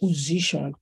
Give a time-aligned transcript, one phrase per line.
[0.00, 0.74] position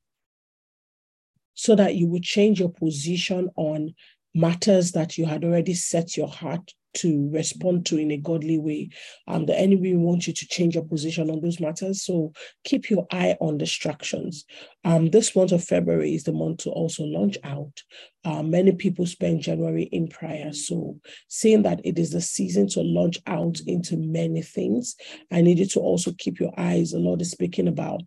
[1.55, 3.95] so that you would change your position on
[4.35, 8.89] matters that you had already set your heart to respond to in a godly way.
[9.29, 12.03] Um, the enemy wants you to change your position on those matters.
[12.03, 12.33] So
[12.65, 14.45] keep your eye on distractions.
[14.85, 17.83] Um, this month of February is the month to also launch out.
[18.25, 20.53] Uh, many people spend January in prayer.
[20.55, 20.99] So
[21.29, 24.97] seeing that it is the season to launch out into many things,
[25.31, 26.93] I need you to also keep your eyes.
[26.93, 28.03] The Lord is speaking about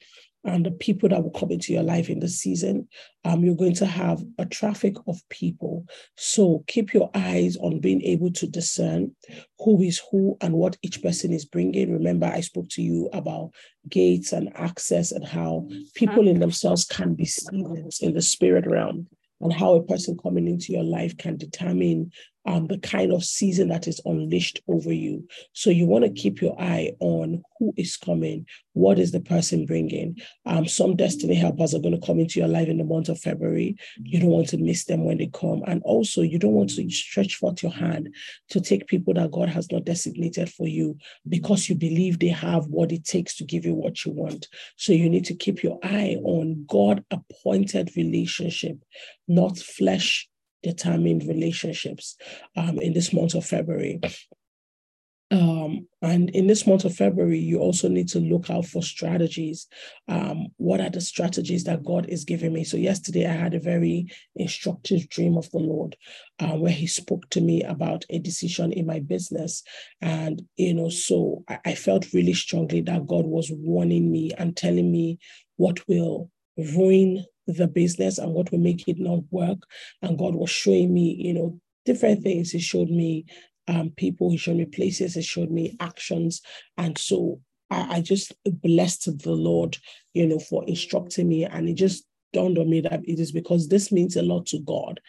[0.45, 2.88] and the people that will come into your life in the season,
[3.25, 5.85] um, you're going to have a traffic of people.
[6.16, 9.16] So keep your eyes on being able to discern
[9.59, 11.91] who is who and what each person is bringing.
[11.91, 13.52] Remember, I spoke to you about
[13.89, 19.08] gates and access and how people in themselves can be seen in the spirit realm
[19.41, 22.11] and how a person coming into your life can determine
[22.49, 25.27] um, the kind of season that is unleashed over you.
[25.53, 29.67] So you want to keep your eye on who is coming, what is the person
[29.67, 30.17] bringing.
[30.48, 33.20] Um, some destiny helpers are going to come into your life in the month of
[33.20, 33.75] February.
[34.02, 35.61] You don't want to miss them when they come.
[35.67, 38.16] And also, you don't want to stretch forth your hand
[38.50, 42.66] to take people that God has not designated for you because you believe they have
[42.66, 44.47] what it takes to give you what you want.
[44.75, 48.80] So you need to keep your eye on God appointed relationship,
[49.27, 50.27] not flesh
[50.63, 52.15] determined relationships
[52.55, 53.99] um, in this month of February.
[55.31, 59.67] Um, and in this month of February, you also need to look out for strategies.
[60.07, 62.63] Um, what are the strategies that God is giving me?
[62.63, 65.95] So, yesterday I had a very instructive dream of the Lord
[66.39, 69.61] uh, where He spoke to me about a decision in my business.
[70.02, 74.57] And, you know, so I, I felt really strongly that God was warning me and
[74.57, 75.19] telling me
[75.57, 79.59] what will ruin the business and what will make it not work.
[80.02, 82.52] And God was showing me, you know, different things.
[82.52, 83.25] He showed me
[83.67, 86.42] um, people, he showed me places, he showed me actions.
[86.77, 87.39] And so
[87.70, 89.77] I, I just blessed the Lord,
[90.14, 91.45] you know, for instructing me.
[91.45, 94.59] And it just dawned on me that it is because this means a lot to
[94.59, 95.00] God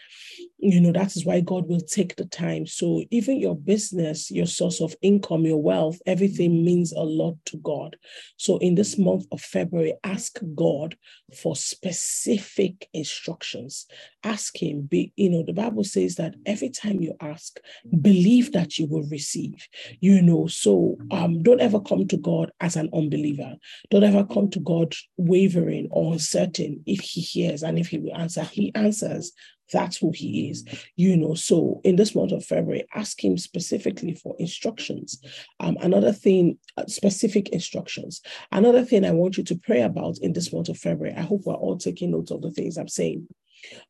[0.63, 2.67] you know that is why god will take the time.
[2.67, 7.57] So even your business your source of income your wealth everything means a lot to
[7.59, 7.97] god.
[8.37, 10.97] So in this month of february ask god
[11.35, 13.87] for specific instructions.
[14.23, 14.83] Ask him.
[14.83, 17.59] Be you know the bible says that every time you ask
[18.01, 19.67] believe that you will receive
[20.01, 20.47] you know.
[20.47, 23.57] So um don't ever come to god as an unbeliever.
[23.91, 28.15] Don't ever come to god wavering or uncertain if he hears and if he will
[28.15, 28.43] answer.
[28.43, 29.33] He answers
[29.73, 30.65] that's who he is,
[30.97, 31.35] you know.
[31.35, 35.21] So in this month of February, ask him specifically for instructions.
[35.61, 38.21] Um, another thing, uh, specific instructions.
[38.53, 41.15] Another thing I want you to pray about in this month of February.
[41.17, 43.29] I hope we're all taking notes of the things I'm saying.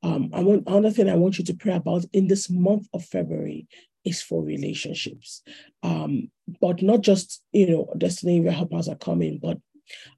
[0.03, 3.05] Um, I want another thing I want you to pray about in this month of
[3.05, 3.69] February
[4.05, 5.43] is for relationships.
[5.83, 6.31] Um,
[6.61, 9.59] but not just, you know, destiny helpers are coming, but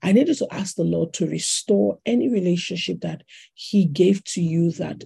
[0.02, 3.22] I needed to ask the Lord to restore any relationship that
[3.54, 5.04] He gave to you that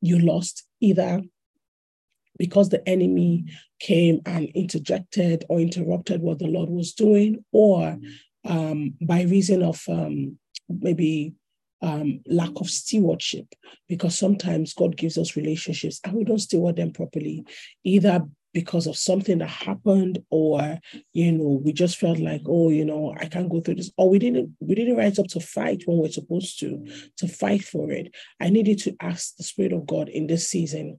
[0.00, 1.22] you lost either
[2.38, 3.46] because the enemy
[3.80, 7.98] came and interjected or interrupted what the Lord was doing, or
[8.44, 11.34] um, by reason of um, maybe
[11.82, 13.46] um, lack of stewardship,
[13.88, 17.44] because sometimes God gives us relationships and we don't steward them properly,
[17.84, 18.22] either
[18.56, 20.78] because of something that happened or
[21.12, 24.08] you know we just felt like oh you know i can't go through this or
[24.08, 26.82] we didn't we didn't rise up to fight when we're supposed to
[27.18, 28.14] to fight for it.
[28.40, 30.98] I needed to ask the spirit of god in this season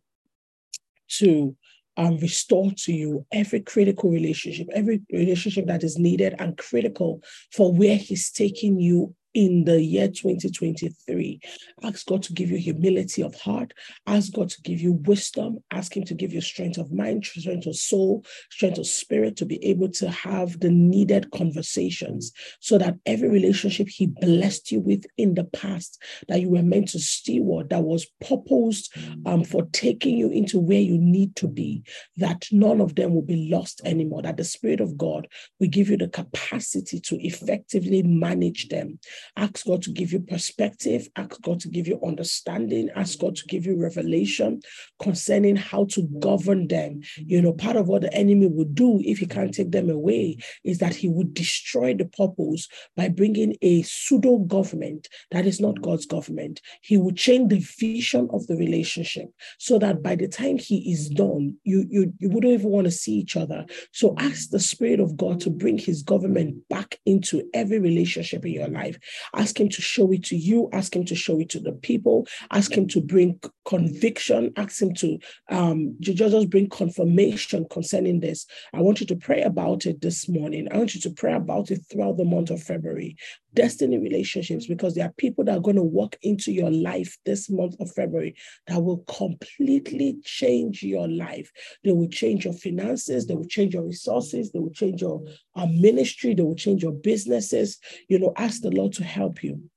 [1.17, 1.55] to
[1.97, 7.73] um, restore to you every critical relationship, every relationship that is needed and critical for
[7.73, 11.39] where He's taking you in the year 2023.
[11.83, 13.71] Ask God to give you humility of heart.
[14.07, 15.59] Ask God to give you wisdom.
[15.69, 19.45] Ask Him to give you strength of mind, strength of soul, strength of spirit to
[19.45, 22.31] be able to have the needed conversations
[22.61, 26.87] so that every relationship He blessed you with in the past that you were meant
[26.89, 28.91] to steward, that was purposed
[29.27, 31.83] um, for taking you into where you need to be,
[32.15, 35.27] that none of them will be lost anymore, that the Spirit of God
[35.59, 38.97] will give you the capacity to effectively manage them
[39.35, 41.07] Ask God to give you perspective.
[41.15, 42.89] Ask God to give you understanding.
[42.95, 44.61] Ask God to give you revelation
[45.01, 47.01] concerning how to govern them.
[47.17, 50.37] You know, part of what the enemy would do if he can't take them away
[50.63, 55.81] is that he would destroy the purpose by bringing a pseudo government that is not
[55.81, 56.61] God's government.
[56.81, 61.09] He would change the vision of the relationship so that by the time he is
[61.09, 63.65] done, you, you, you wouldn't even want to see each other.
[63.91, 68.53] So ask the Spirit of God to bring his government back into every relationship in
[68.53, 68.97] your life.
[69.35, 70.69] Ask Him to show it to you.
[70.73, 72.27] Ask Him to show it to the people.
[72.51, 74.53] Ask Him to bring conviction.
[74.55, 75.19] Ask Him to
[75.49, 78.45] um, just bring confirmation concerning this.
[78.73, 80.67] I want you to pray about it this morning.
[80.71, 83.15] I want you to pray about it throughout the month of February.
[83.53, 87.49] Destiny relationships, because there are people that are going to walk into your life this
[87.49, 88.35] month of February
[88.67, 91.51] that will completely change your life.
[91.83, 95.23] They will change your finances, they will change your resources, they will change your
[95.55, 97.79] uh, ministry, they will change your businesses.
[98.09, 99.69] You know, ask the Lord to help you.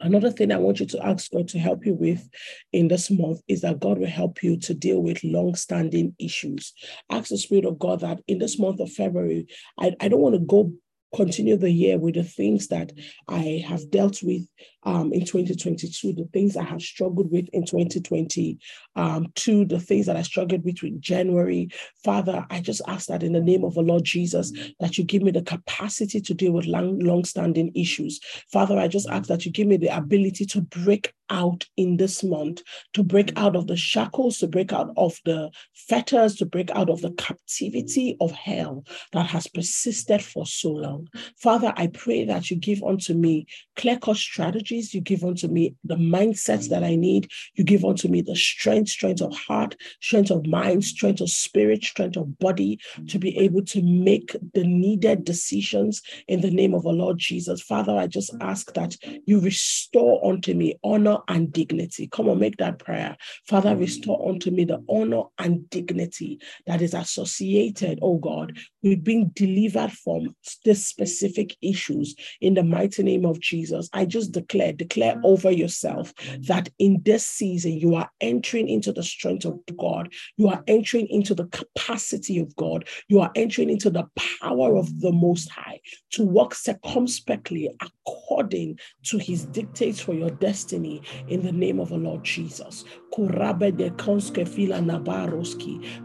[0.00, 2.28] Another thing I want you to ask God to help you with
[2.72, 6.74] in this month is that God will help you to deal with long-standing issues.
[7.10, 9.46] Ask the Spirit of God that in this month of February,
[9.78, 10.72] I, I don't want to go
[11.14, 12.92] continue the year with the things that
[13.28, 14.46] I have dealt with
[14.84, 18.56] um, in 2022, the things I have struggled with in 2022,
[18.96, 21.70] um, the things that I struggled with in January.
[22.04, 25.22] Father, I just ask that in the name of the Lord Jesus, that you give
[25.22, 28.20] me the capacity to deal with long, long-standing issues.
[28.52, 32.22] Father, I just ask that you give me the ability to break out in this
[32.22, 32.62] month,
[32.92, 36.90] to break out of the shackles, to break out of the fetters, to break out
[36.90, 41.03] of the captivity of hell that has persisted for so long.
[41.38, 43.46] Father, I pray that you give unto me
[43.76, 48.08] clear cut strategies, you give unto me the mindsets that I need, you give unto
[48.08, 52.78] me the strength, strength of heart, strength of mind, strength of spirit, strength of body
[53.08, 57.60] to be able to make the needed decisions in the name of our Lord Jesus.
[57.60, 58.96] Father, I just ask that
[59.26, 62.08] you restore unto me honor and dignity.
[62.08, 63.16] Come on, make that prayer.
[63.46, 69.30] Father, restore unto me the honor and dignity that is associated, oh God, with being
[69.34, 70.34] delivered from
[70.64, 73.88] this specific issues in the mighty name of Jesus.
[73.92, 76.14] I just declare, declare over yourself
[76.46, 80.12] that in this season you are entering into the strength of God.
[80.36, 82.88] You are entering into the capacity of God.
[83.08, 84.06] You are entering into the
[84.40, 85.80] power of the Most High
[86.12, 91.96] to walk circumspectly according to his dictates for your destiny in the name of the
[91.96, 92.84] Lord Jesus.
[93.14, 94.80] Kurabe de konske fila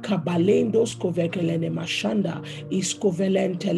[0.02, 2.42] kabalendos kovekelene mashanda,
[2.72, 3.74] iskovelente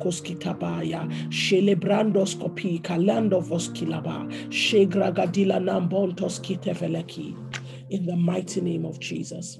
[0.00, 6.40] koskitabaya, shelebrandos kopi kalando voskilaba, shegragadila nambontos.
[7.90, 9.58] In the mighty name of Jesus.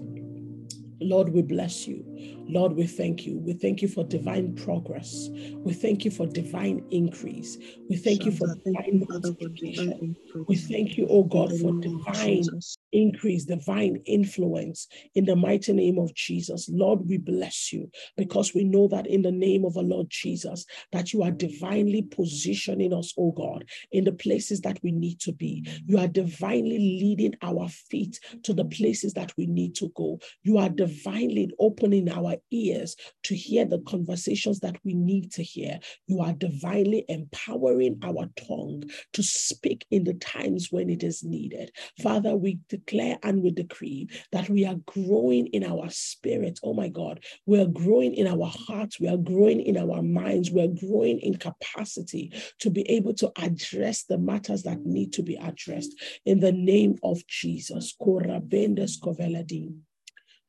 [1.00, 2.11] Lord, we bless you.
[2.48, 3.38] Lord, we thank you.
[3.38, 5.30] We thank you for divine progress.
[5.64, 7.56] We thank you for divine increase.
[7.88, 10.16] We thank you for divine multiplication.
[10.48, 12.48] We thank you, oh God, for divine
[12.92, 16.68] increase, divine influence in the mighty name of Jesus.
[16.70, 20.66] Lord, we bless you because we know that in the name of our Lord Jesus,
[20.92, 25.32] that you are divinely positioning us, oh God, in the places that we need to
[25.32, 25.66] be.
[25.86, 30.18] You are divinely leading our feet to the places that we need to go.
[30.42, 35.80] You are divinely opening our ears to hear the conversations that we need to hear.
[36.06, 41.72] You are divinely empowering our tongue to speak in the times when it is needed.
[42.02, 46.60] Father, we declare and we decree that we are growing in our spirit.
[46.62, 50.50] Oh my God, we are growing in our hearts, we are growing in our minds,
[50.50, 55.22] we are growing in capacity to be able to address the matters that need to
[55.22, 55.94] be addressed
[56.24, 57.94] in the name of Jesus.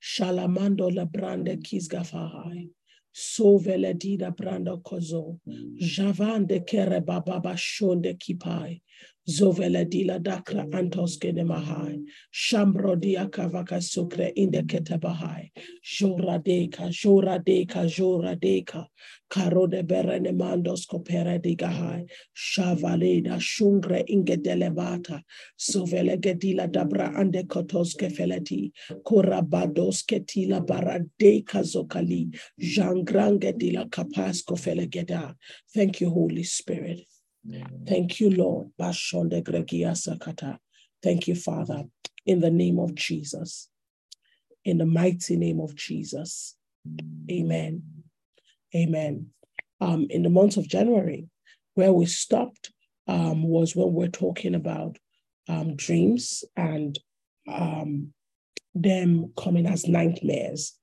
[0.03, 2.69] Shalamando la brande kisgafahai.
[3.13, 5.39] So veledida branda kozo.
[5.47, 5.79] Mm.
[5.79, 8.82] Javande kere bababa shonde kipai.
[9.25, 12.03] Zovele dila dakra de mahai.
[12.29, 15.49] Shambro dia kavaka sukre inde ketabahai.
[15.81, 18.85] Jora deka, jora deka, jora deka.
[19.29, 22.05] Karo de berene mandos kopere digahai.
[22.35, 25.21] Shavaleda shungre inge delevata.
[25.57, 28.73] Zovele gedila dabra ande kotoske feleti.
[29.07, 32.29] Korabados ketila baradeka zokali.
[32.59, 35.33] Jangrange dila kapasko felegeda.
[35.73, 37.12] Thank you, Holy Spirit.
[37.87, 38.71] Thank you, Lord.
[41.01, 41.83] Thank you, Father,
[42.25, 43.69] in the name of Jesus.
[44.63, 46.55] In the mighty name of Jesus.
[47.29, 47.83] Amen.
[48.75, 49.27] Amen.
[49.81, 51.27] Um, in the month of January,
[51.75, 52.71] where we stopped
[53.07, 54.97] um, was when we're talking about
[55.49, 56.97] um, dreams and
[57.47, 58.13] um,
[58.73, 60.73] them coming as nightmares.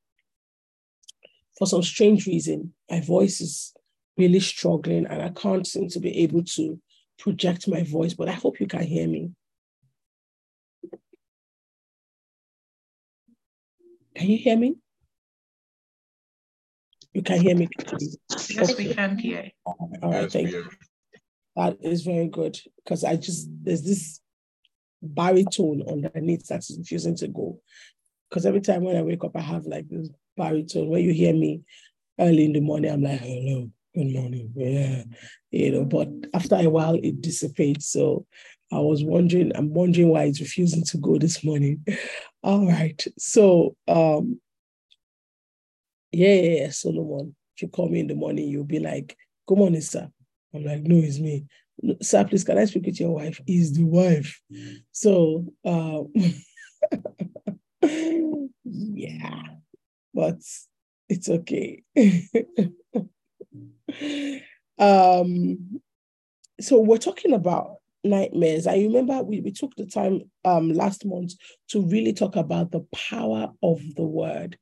[1.59, 3.73] For some strange reason, my voice is
[4.17, 6.81] really struggling and I can't seem to be able to
[7.19, 9.31] project my voice, but I hope you can hear me.
[14.15, 14.77] Can you hear me?
[17.13, 17.69] You can hear me.
[17.91, 18.89] Yes, okay.
[18.89, 19.51] we can hear.
[19.65, 20.69] All right, yes, thank you.
[21.57, 24.21] That is very good because I just there's this
[25.03, 27.61] baritone underneath that's refusing to go.
[28.29, 30.89] Because every time when I wake up, I have like this baritone.
[30.89, 31.63] When you hear me
[32.19, 34.53] early in the morning, I'm like, hello Good morning.
[34.55, 35.03] Yeah.
[35.51, 37.91] You know, but after a while it dissipates.
[37.93, 38.25] So
[38.73, 41.85] I was wondering, I'm wondering why it's refusing to go this morning.
[42.45, 43.05] All right.
[43.19, 44.41] So um
[46.13, 47.35] yeah, yeah, yeah, Solomon.
[47.57, 49.17] If you call me in the morning, you'll be like,
[49.47, 50.09] Good morning, sir.
[50.55, 51.47] I'm like, no, it's me.
[52.01, 53.41] Sir, please, can I speak with your wife?
[53.47, 54.41] Is the wife.
[54.93, 56.13] So um
[58.65, 59.43] yeah,
[60.15, 60.39] but
[61.09, 61.83] it's okay.
[64.79, 65.81] um,
[66.61, 68.67] so we're talking about nightmares.
[68.67, 71.33] I remember we, we took the time um, last month
[71.71, 74.59] to really talk about the power of the word,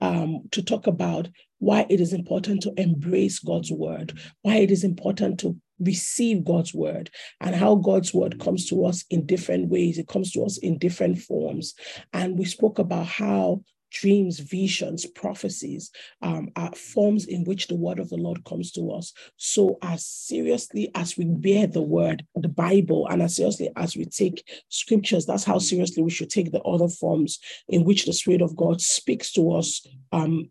[0.00, 4.84] um, to talk about why it is important to embrace God's word, why it is
[4.84, 7.10] important to receive God's word,
[7.40, 9.98] and how God's word comes to us in different ways.
[9.98, 11.74] It comes to us in different forms.
[12.12, 15.90] And we spoke about how dreams, visions, prophecies
[16.22, 19.12] um, are forms in which the word of the Lord comes to us.
[19.36, 24.06] So, as seriously as we bear the word, the Bible, and as seriously as we
[24.06, 28.42] take scriptures, that's how seriously we should take the other forms in which the Spirit
[28.42, 29.86] of God speaks to us.
[30.12, 30.50] Um,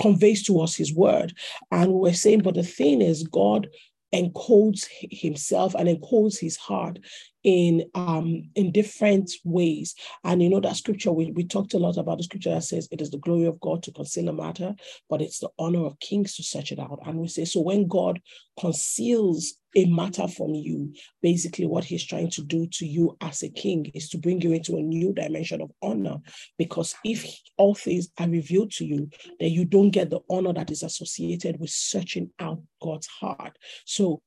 [0.00, 1.36] conveys to us his word
[1.70, 3.68] and we're saying but the thing is god
[4.14, 6.98] encodes himself and encodes his heart
[7.42, 9.94] in um in different ways
[10.24, 12.88] and you know that scripture we, we talked a lot about the scripture that says
[12.90, 14.74] it is the glory of god to conceal a matter
[15.08, 17.86] but it's the honor of kings to search it out and we say so when
[17.88, 18.20] god
[18.58, 20.92] conceals a matter from you.
[21.22, 24.52] Basically, what he's trying to do to you as a king is to bring you
[24.52, 26.18] into a new dimension of honor.
[26.58, 30.70] Because if all things are revealed to you, then you don't get the honor that
[30.70, 33.56] is associated with searching out God's heart.
[33.84, 34.22] So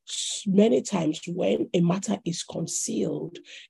[0.45, 3.02] many times when a matter is concealed,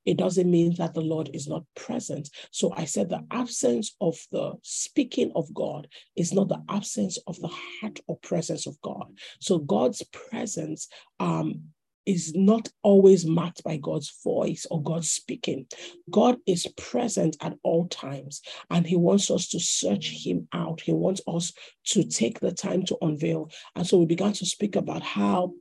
[0.06, 2.30] it doesn't mean that the Lord is not present.
[2.52, 7.40] So I said the absence of the speaking of God is not the absence of
[7.40, 9.18] the heart or presence of God.
[9.40, 10.88] So God's presence
[11.20, 11.70] um,
[12.06, 15.68] is not always marked by God's voice or God speaking.
[16.10, 20.82] God is present at all times, and He wants us to search Him out.
[20.82, 21.54] He wants us
[21.88, 23.52] to take the time to unveil.
[23.76, 25.54] And so we began to speak about how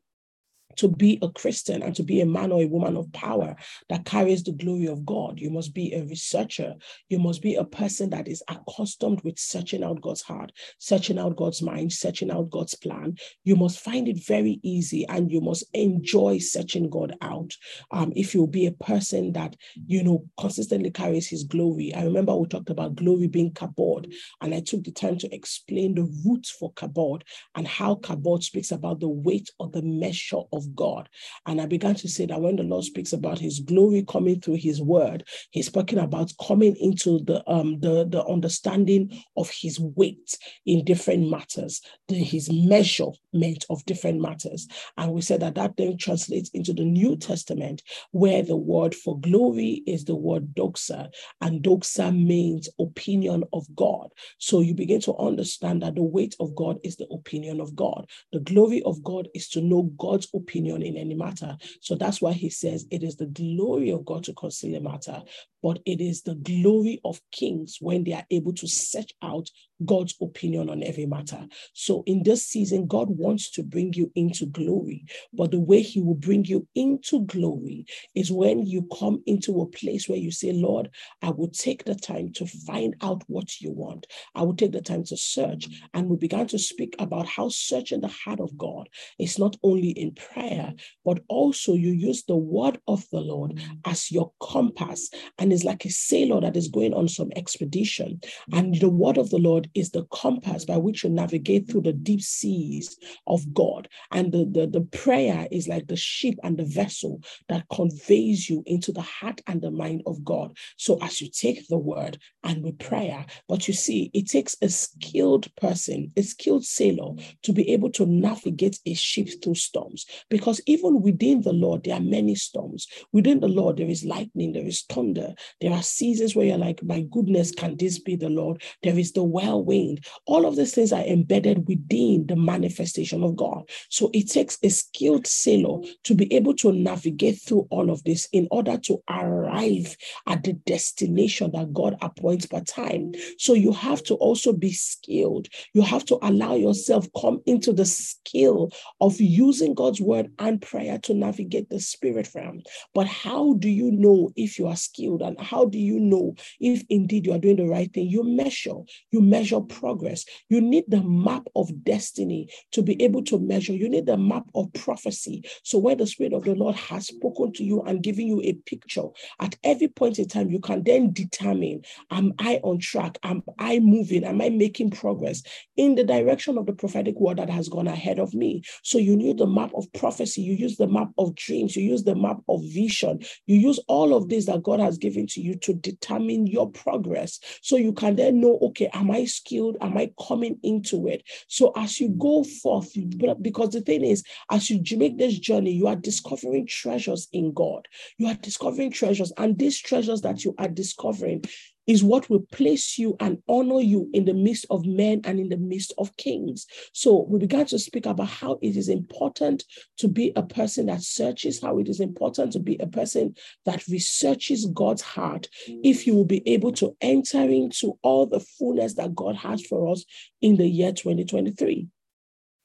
[0.77, 3.57] to be a Christian and to be a man or a woman of power
[3.89, 5.39] that carries the glory of God.
[5.39, 6.75] You must be a researcher.
[7.09, 11.37] You must be a person that is accustomed with searching out God's heart, searching out
[11.37, 13.17] God's mind, searching out God's plan.
[13.45, 17.55] You must find it very easy and you must enjoy searching God out.
[17.91, 21.95] Um, if you'll be a person that, you know, consistently carries his glory.
[21.95, 25.95] I remember we talked about glory being kabod, and I took the time to explain
[25.95, 27.23] the roots for kabod
[27.55, 31.09] and how kabod speaks about the weight or the measure of of God.
[31.47, 34.57] And I began to say that when the Lord speaks about his glory coming through
[34.57, 40.39] his word, he's speaking about coming into the um the, the understanding of his weight
[40.67, 44.69] in different matters, the, his measurement of different matters.
[44.97, 49.19] And we said that that then translates into the New Testament, where the word for
[49.19, 51.09] glory is the word doxa,
[51.41, 54.09] and doxa means opinion of God.
[54.39, 58.09] So you begin to understand that the weight of God is the opinion of God.
[58.33, 61.57] The glory of God is to know God's opinion opinion in any matter.
[61.81, 65.23] So that's why he says it is the glory of God to conceal a matter,
[65.63, 69.49] but it is the glory of kings when they are able to search out
[69.85, 71.47] God's opinion on every matter.
[71.73, 76.01] So in this season, God wants to bring you into glory, but the way He
[76.01, 80.53] will bring you into glory is when you come into a place where you say,
[80.53, 80.91] Lord,
[81.23, 84.07] I will take the time to find out what you want.
[84.35, 85.69] I will take the time to search.
[85.95, 89.91] And we began to speak about how searching the heart of God is not only
[89.91, 90.75] in prayer,
[91.05, 95.11] but also you use the word of the Lord as your compass.
[95.39, 98.21] And it's like a sailor that is going on some expedition.
[98.53, 101.93] And the word of the Lord is the compass by which you navigate through the
[101.93, 103.89] deep seas of God.
[104.11, 108.63] And the, the, the prayer is like the ship and the vessel that conveys you
[108.67, 110.57] into the heart and the mind of God.
[110.77, 114.69] So as you take the word and with prayer, but you see, it takes a
[114.69, 117.13] skilled person, a skilled sailor
[117.43, 120.07] to be able to navigate a ship through storms.
[120.29, 122.87] Because even within the Lord, there are many storms.
[123.13, 125.35] Within the Lord, there is lightning, there is thunder.
[125.61, 128.63] There are seasons where you're like, my goodness, can this be the Lord?
[128.83, 130.05] There is the well wind.
[130.27, 133.69] All of these things are embedded within the manifestation of God.
[133.89, 138.29] So it takes a skilled sailor to be able to navigate through all of this
[138.33, 143.13] in order to arrive at the destination that God appoints by time.
[143.39, 145.49] So you have to also be skilled.
[145.75, 150.99] You have to allow yourself come into the skill of using God's word and prayer
[150.99, 152.63] to navigate the spirit realm.
[152.95, 156.83] But how do you know if you are skilled and how do you know if
[156.89, 158.09] indeed you are doing the right thing?
[158.09, 158.81] You measure.
[159.11, 160.25] You measure measure progress.
[160.49, 163.73] You need the map of destiny to be able to measure.
[163.73, 165.45] You need the map of prophecy.
[165.63, 168.55] So where the Spirit of the Lord has spoken to you and given you a
[168.55, 169.09] picture,
[169.41, 173.19] at every point in time, you can then determine, am I on track?
[173.23, 174.25] Am I moving?
[174.25, 175.43] Am I making progress
[175.77, 178.63] in the direction of the prophetic word that has gone ahead of me?
[178.83, 180.43] So you need the map of prophecy.
[180.43, 181.77] You use the map of dreams.
[181.77, 183.21] You use the map of vision.
[183.47, 187.39] You use all of this that God has given to you to determine your progress.
[187.63, 189.77] So you can then know, okay, am I skilled?
[189.81, 191.23] Am I coming into it?
[191.49, 192.93] So as you go forth,
[193.41, 197.89] because the thing is, as you make this journey, you are discovering treasures in God.
[198.19, 201.45] You are discovering treasures, and these treasures that you are discovering,
[201.87, 205.49] is what will place you and honor you in the midst of men and in
[205.49, 206.67] the midst of kings.
[206.93, 209.65] So we began to speak about how it is important
[209.99, 213.35] to be a person that searches, how it is important to be a person
[213.67, 218.95] that researches God's heart if you will be able to enter into all the fullness
[218.95, 220.05] that God has for us
[220.41, 221.89] in the year 2023.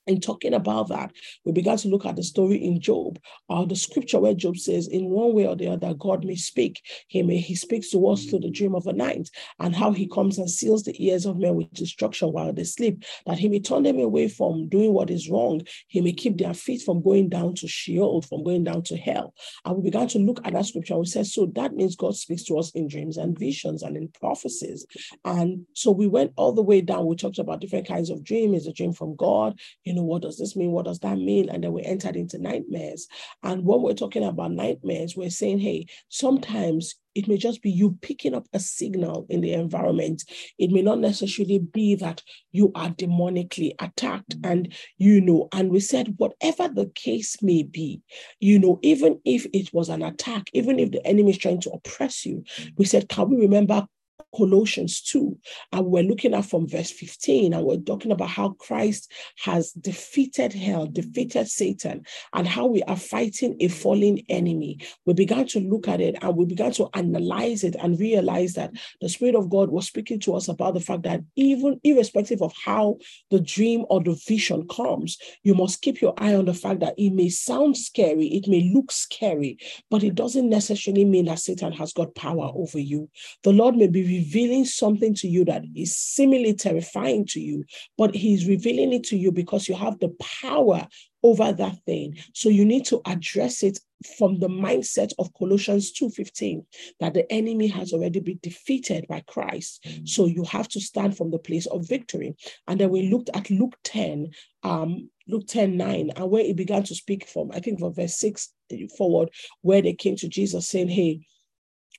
[0.07, 1.11] In talking about that,
[1.43, 4.87] we began to look at the story in Job, uh, the scripture where Job says,
[4.87, 6.81] in one way or the other, God may speak.
[7.07, 10.07] He may he speaks to us through the dream of a night, and how he
[10.07, 13.59] comes and seals the ears of men with destruction while they sleep, that he may
[13.59, 15.61] turn them away from doing what is wrong.
[15.89, 19.33] He may keep their feet from going down to Sheol, from going down to hell.
[19.65, 20.97] And we began to look at that scripture.
[20.97, 24.07] We said, so that means God speaks to us in dreams and visions and in
[24.07, 24.85] prophecies.
[25.25, 27.07] And so we went all the way down.
[27.07, 28.53] We talked about different kinds of dream.
[28.53, 29.59] Is a dream from God?
[29.83, 30.71] You know, what does this mean?
[30.71, 31.49] What does that mean?
[31.49, 33.07] And then we entered into nightmares.
[33.43, 37.97] And when we're talking about nightmares, we're saying, hey, sometimes it may just be you
[38.01, 40.23] picking up a signal in the environment.
[40.59, 44.39] It may not necessarily be that you are demonically attacked.
[44.41, 44.51] Mm.
[44.51, 48.01] And, you know, and we said, whatever the case may be,
[48.39, 51.71] you know, even if it was an attack, even if the enemy is trying to
[51.71, 52.73] oppress you, mm.
[52.77, 53.87] we said, can we remember
[54.35, 55.37] Colossians 2,
[55.73, 59.11] and we're looking at from verse 15, and we're talking about how Christ
[59.43, 62.03] has defeated hell, defeated Satan,
[62.33, 64.79] and how we are fighting a fallen enemy.
[65.05, 68.71] We began to look at it and we began to analyze it and realize that
[69.01, 72.53] the Spirit of God was speaking to us about the fact that even irrespective of
[72.63, 72.97] how
[73.31, 76.95] the dream or the vision comes, you must keep your eye on the fact that
[76.97, 79.57] it may sound scary, it may look scary,
[79.89, 83.09] but it doesn't necessarily mean that Satan has got power over you.
[83.43, 87.63] The Lord may be revealing something to you that is seemingly terrifying to you,
[87.97, 90.09] but he's revealing it to you because you have the
[90.41, 90.87] power
[91.23, 92.17] over that thing.
[92.33, 93.79] So you need to address it
[94.17, 96.65] from the mindset of Colossians 2:15
[96.99, 99.85] that the enemy has already been defeated by Christ.
[100.05, 102.35] So you have to stand from the place of victory.
[102.67, 104.31] And then we looked at Luke 10,
[104.63, 108.17] um, Luke 10, 9, and where he began to speak from, I think from verse
[108.17, 108.53] 6
[108.97, 109.29] forward,
[109.61, 111.21] where they came to Jesus saying, Hey,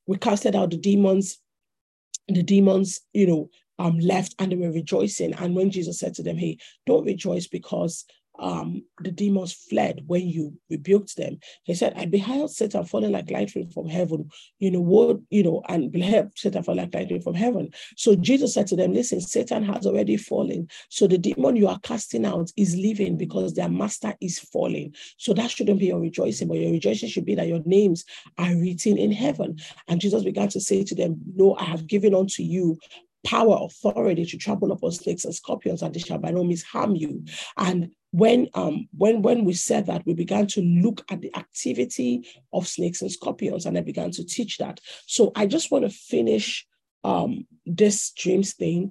[0.07, 1.39] we casted out the demons
[2.29, 5.35] the demons, you know, um, left and they were rejoicing.
[5.35, 8.05] And when Jesus said to them, Hey, don't rejoice because
[8.39, 11.39] um, the demons fled when you rebuked them.
[11.65, 15.63] He said, I beheld Satan falling like lightning from heaven, you know, what, you know,
[15.69, 17.71] and beheld Satan fall like lightning from heaven.
[17.97, 20.69] So Jesus said to them, Listen, Satan has already fallen.
[20.89, 24.95] So the demon you are casting out is leaving because their master is falling.
[25.17, 28.05] So that shouldn't be your rejoicing, but your rejoicing should be that your names
[28.39, 29.59] are written in heaven.
[29.89, 32.79] And Jesus began to say to them, No, I have given unto you
[33.29, 36.97] power, authority to trample upon snakes and scorpions, and they shall by no means harm
[36.97, 37.25] you.
[37.59, 42.27] And when um when when we said that we began to look at the activity
[42.55, 45.91] of snakes and scorpions and i began to teach that so i just want to
[45.91, 46.67] finish
[47.05, 48.91] um this dreams thing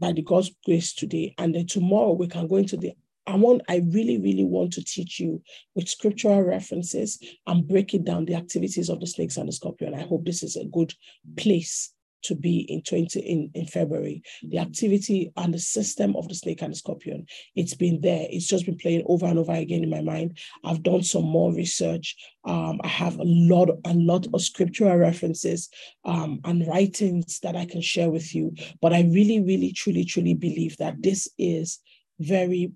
[0.00, 2.94] by the god's grace today and then tomorrow we can go into the
[3.28, 5.42] I want, I really, really want to teach you
[5.74, 9.94] with scriptural references and break it down the activities of the snakes and the scorpion.
[9.94, 10.94] I hope this is a good
[11.36, 11.92] place
[12.26, 14.22] to be in 20 in, in February.
[14.42, 18.26] The activity and the system of the snake and the scorpion, it's been there.
[18.30, 20.38] It's just been playing over and over again in my mind.
[20.64, 22.16] I've done some more research.
[22.44, 25.68] Um, I have a lot, a lot of scriptural references
[26.04, 28.54] um, and writings that I can share with you.
[28.80, 31.80] But I really, really, truly, truly believe that this is
[32.18, 32.72] very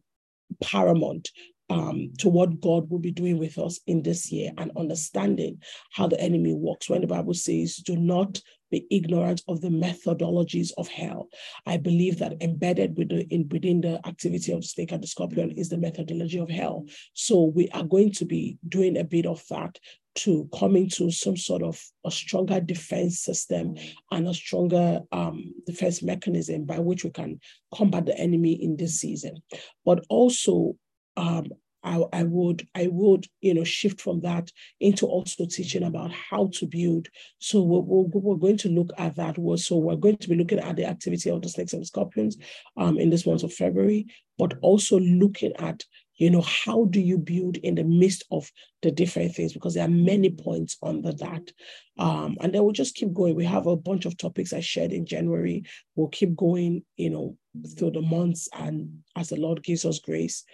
[0.61, 1.29] paramount
[1.71, 6.09] um, to what God will be doing with us in this year and understanding how
[6.09, 6.91] the enemy works.
[6.91, 11.29] When the Bible says, do not be ignorant of the methodologies of hell.
[11.67, 15.69] I believe that embedded within, in, within the activity of snake and the scorpion is
[15.69, 16.87] the methodology of hell.
[17.15, 19.79] So we are going to be doing a bit of that
[20.17, 23.75] to coming to some sort of a stronger defense system
[24.11, 27.41] and a stronger um, defense mechanism by which we can
[27.75, 29.41] combat the enemy in this season.
[29.85, 30.77] But also
[31.17, 31.47] um,
[31.83, 36.51] I, I would I would you know shift from that into also teaching about how
[36.55, 37.09] to build.
[37.39, 39.37] So we're, we're, going to look at that.
[39.59, 42.37] So we're going to be looking at the activity of the snakes and scorpions
[42.77, 44.07] um, in this month of February,
[44.39, 45.85] but also looking at
[46.21, 49.87] you know how do you build in the midst of the different things because there
[49.87, 51.51] are many points under that
[51.99, 54.93] um, and then we'll just keep going we have a bunch of topics i shared
[54.93, 55.65] in january
[55.97, 57.37] we'll keep going you know
[57.77, 60.45] through the months and as the lord gives us grace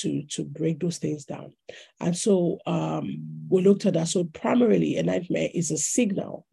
[0.00, 1.52] to to break those things down.
[2.00, 4.08] And so um, we looked at that.
[4.08, 6.46] So primarily, a nightmare is a signal.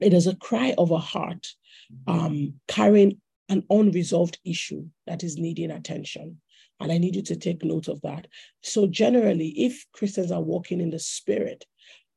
[0.00, 1.46] It is a cry of a heart
[2.06, 6.40] um, carrying an unresolved issue that is needing attention.
[6.80, 8.28] And I need you to take note of that.
[8.62, 11.64] So generally, if Christians are walking in the spirit,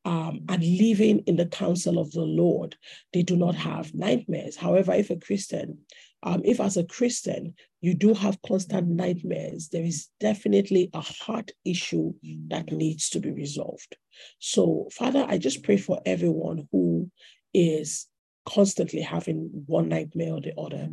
[0.06, 2.76] um, and living in the counsel of the Lord,
[3.13, 4.56] they do not have nightmares.
[4.56, 5.80] However, if a Christian
[6.24, 11.52] um, if as a Christian you do have constant nightmares, there is definitely a heart
[11.66, 12.14] issue
[12.50, 13.96] that needs to be resolved.
[14.40, 17.10] So, Father, I just pray for everyone who
[17.54, 18.08] is
[18.46, 20.90] constantly having one nightmare or the other.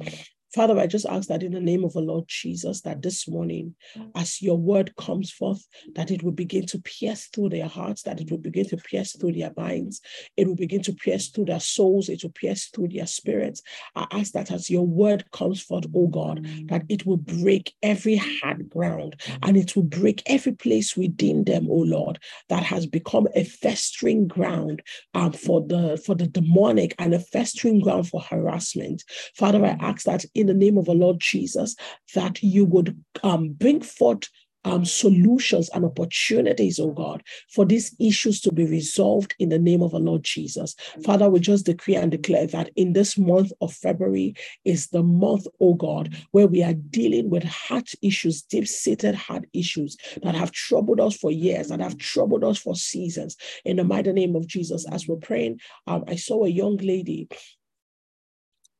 [0.55, 3.75] Father, I just ask that in the name of the Lord Jesus, that this morning,
[3.97, 4.11] mm.
[4.15, 5.63] as your word comes forth,
[5.95, 9.15] that it will begin to pierce through their hearts, that it will begin to pierce
[9.17, 10.01] through their minds,
[10.37, 13.63] it will begin to pierce through their souls, it will pierce through their spirits.
[13.95, 16.69] I ask that as your word comes forth, oh God, mm.
[16.71, 19.39] that it will break every hard ground mm.
[19.43, 24.27] and it will break every place within them, oh Lord, that has become a festering
[24.27, 24.83] ground
[25.13, 29.05] um, for the for the demonic and a festering ground for harassment.
[29.37, 31.74] Father, I ask that in the name of the Lord Jesus
[32.14, 34.29] that you would um, bring forth
[34.64, 39.83] um, solutions and opportunities, oh God, for these issues to be resolved in the name
[39.83, 40.74] of the Lord Jesus.
[41.05, 45.46] Father, we just decree and declare that in this month of February is the month,
[45.61, 50.53] oh God, where we are dealing with heart issues, deep seated heart issues that have
[50.53, 53.37] troubled us for years, that have troubled us for seasons.
[53.64, 57.29] In the mighty name of Jesus, as we're praying, um, I saw a young lady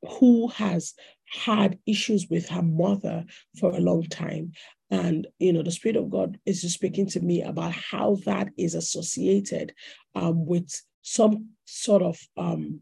[0.07, 0.95] who has
[1.33, 3.25] had issues with her mother
[3.59, 4.53] for a long time.
[4.91, 8.49] And, you know, the Spirit of God is just speaking to me about how that
[8.57, 9.75] is associated
[10.15, 10.71] um, with
[11.03, 12.81] some sort of, um,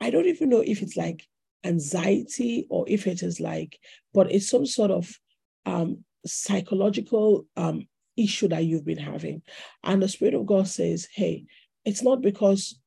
[0.00, 1.26] I don't even know if it's like
[1.64, 3.78] anxiety or if it is like,
[4.12, 5.18] but it's some sort of
[5.66, 9.42] um, psychological um, issue that you've been having.
[9.82, 11.46] And the Spirit of God says, hey,
[11.84, 12.78] it's not because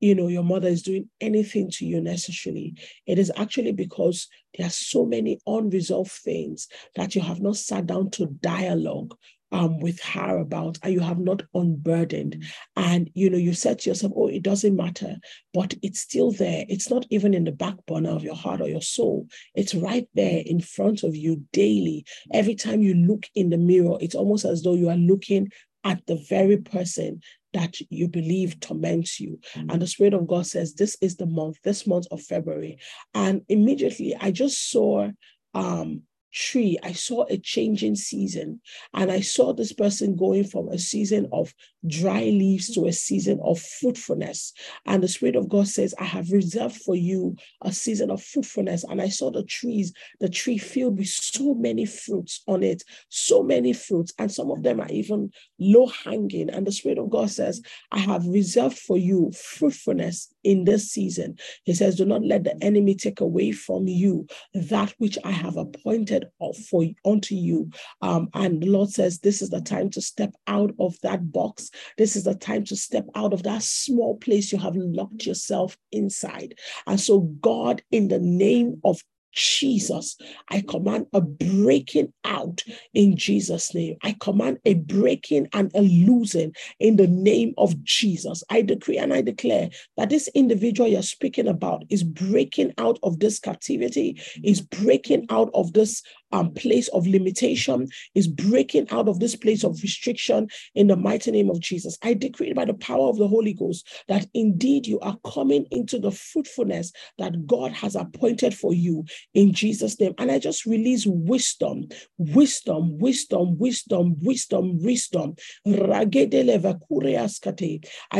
[0.00, 2.74] you know your mother is doing anything to you necessarily.
[3.06, 7.86] It is actually because there are so many unresolved things that you have not sat
[7.86, 9.16] down to dialogue
[9.52, 12.44] um, with her about and you have not unburdened.
[12.74, 15.16] And you know you said to yourself oh it doesn't matter
[15.54, 16.64] but it's still there.
[16.68, 19.26] It's not even in the back burner of your heart or your soul.
[19.54, 22.04] It's right there in front of you daily.
[22.32, 25.50] Every time you look in the mirror it's almost as though you are looking
[25.84, 27.20] at the very person
[27.56, 29.40] that you believe torments you.
[29.54, 29.70] Mm-hmm.
[29.70, 32.78] And the Spirit of God says, This is the month, this month of February.
[33.14, 35.10] And immediately I just saw
[35.54, 36.02] um,
[36.34, 38.60] tree, I saw a changing season.
[38.92, 41.54] And I saw this person going from a season of
[41.86, 44.52] dry leaves to a season of fruitfulness.
[44.86, 48.84] And the Spirit of God says, I have reserved for you a season of fruitfulness.
[48.84, 53.42] And I saw the trees, the tree filled with so many fruits on it, so
[53.42, 54.12] many fruits.
[54.18, 56.50] And some of them are even low hanging.
[56.50, 61.38] And the Spirit of God says, I have reserved for you fruitfulness in this season.
[61.64, 65.56] He says, Do not let the enemy take away from you that which I have
[65.56, 66.26] appointed
[66.68, 67.70] for unto you.
[68.02, 71.70] Um, and the Lord says, This is the time to step out of that box
[71.98, 75.76] this is the time to step out of that small place you have locked yourself
[75.92, 76.54] inside.
[76.86, 79.02] And so, God, in the name of
[79.36, 80.16] Jesus,
[80.48, 83.96] I command a breaking out in Jesus' name.
[84.02, 88.42] I command a breaking and a losing in the name of Jesus.
[88.50, 93.20] I decree and I declare that this individual you're speaking about is breaking out of
[93.20, 99.20] this captivity, is breaking out of this um, place of limitation, is breaking out of
[99.20, 101.96] this place of restriction in the mighty name of Jesus.
[102.02, 105.98] I decree by the power of the Holy Ghost that indeed you are coming into
[105.98, 110.14] the fruitfulness that God has appointed for you in Jesus' name.
[110.18, 115.36] And I just release wisdom, wisdom, wisdom, wisdom, wisdom, wisdom.
[115.66, 116.04] I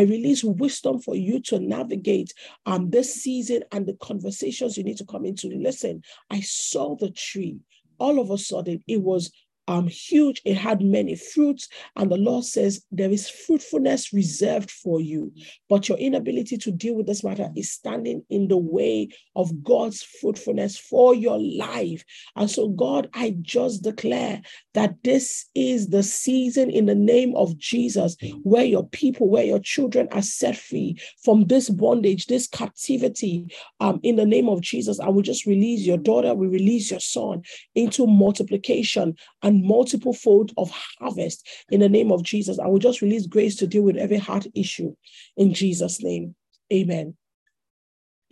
[0.01, 2.33] release wisdom for you to navigate
[2.67, 5.49] um, this season and the conversations you need to come into.
[5.49, 7.59] Listen, I saw the tree
[7.99, 9.31] all of a sudden it was
[9.69, 10.43] um, huge.
[10.45, 11.69] It had many fruits.
[11.97, 15.33] And the Lord says there is fruitfulness reserved for you.
[15.69, 20.03] But your inability to deal with this matter is standing in the way of God's
[20.03, 22.05] fruitfulness for your life.
[22.37, 24.43] And so, God, I just declare
[24.75, 29.59] that this is the season in the name of Jesus where your people, where your
[29.59, 33.53] children are set free from this bondage, this captivity.
[33.81, 37.01] Um, in the name of Jesus, I will just release your daughter, we release your
[37.01, 37.43] son
[37.75, 42.59] into multiplication and multiple fold of harvest in the name of Jesus.
[42.59, 44.95] I will just release grace to deal with every heart issue
[45.37, 46.35] in Jesus' name.
[46.73, 47.17] Amen.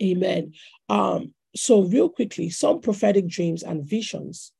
[0.01, 0.53] Amen.
[0.89, 4.51] Um, so, real quickly, some prophetic dreams and visions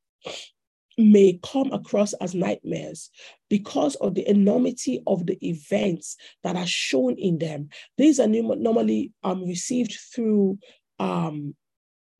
[0.97, 3.09] may come across as nightmares
[3.49, 7.69] because of the enormity of the events that are shown in them.
[7.97, 10.57] These are normally um, received through
[10.99, 11.53] um,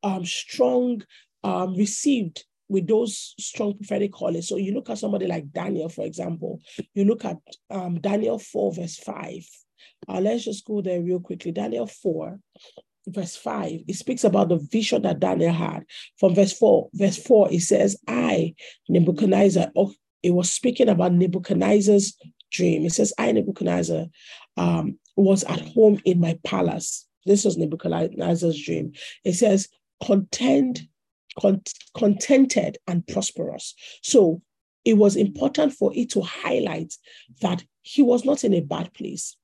[0.02, 1.02] um, strong,
[1.42, 4.48] um, received with those strong prophetic callings.
[4.48, 6.60] So you look at somebody like Daniel, for example,
[6.94, 7.36] you look at
[7.70, 9.48] um, Daniel 4, verse 5.
[10.08, 11.52] Uh, let's just go there real quickly.
[11.52, 12.38] Daniel 4,
[13.08, 15.84] verse 5, it speaks about the vision that Daniel had.
[16.18, 18.54] From verse 4, verse 4, it says, I,
[18.88, 22.16] Nebuchadnezzar, oh, it was speaking about Nebuchadnezzar's
[22.50, 22.84] dream.
[22.84, 24.06] It says, I, Nebuchadnezzar,
[24.56, 27.06] um, was at home in my palace.
[27.24, 28.92] This was Nebuchadnezzar's dream.
[29.24, 29.68] It says,
[30.04, 30.88] contend
[31.96, 33.74] contented and prosperous.
[34.02, 34.42] So
[34.84, 36.94] it was important for it to highlight
[37.42, 39.36] that he was not in a bad place.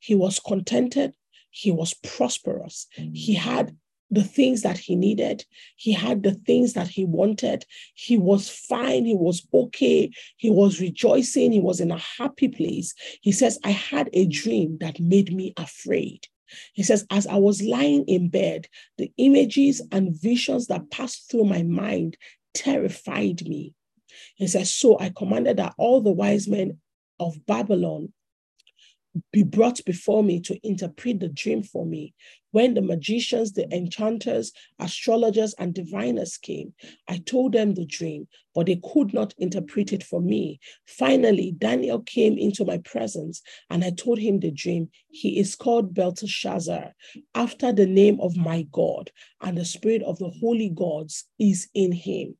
[0.00, 1.14] He was contented,
[1.50, 3.76] he was prosperous, he had
[4.10, 5.44] the things that he needed.
[5.76, 7.66] He had the things that he wanted.
[7.94, 9.04] He was fine.
[9.04, 10.10] He was okay.
[10.36, 11.52] He was rejoicing.
[11.52, 12.94] He was in a happy place.
[13.20, 16.26] He says, I had a dream that made me afraid.
[16.72, 21.44] He says, As I was lying in bed, the images and visions that passed through
[21.44, 22.16] my mind
[22.54, 23.74] terrified me.
[24.36, 26.78] He says, So I commanded that all the wise men
[27.20, 28.12] of Babylon
[29.32, 32.14] be brought before me to interpret the dream for me.
[32.50, 36.72] When the magicians, the enchanters, astrologers, and diviners came,
[37.06, 40.60] I told them the dream, but they could not interpret it for me.
[40.86, 44.88] Finally, Daniel came into my presence, and I told him the dream.
[45.10, 46.94] He is called Belteshazzar,
[47.34, 49.10] after the name of my God,
[49.42, 52.36] and the spirit of the holy gods is in him.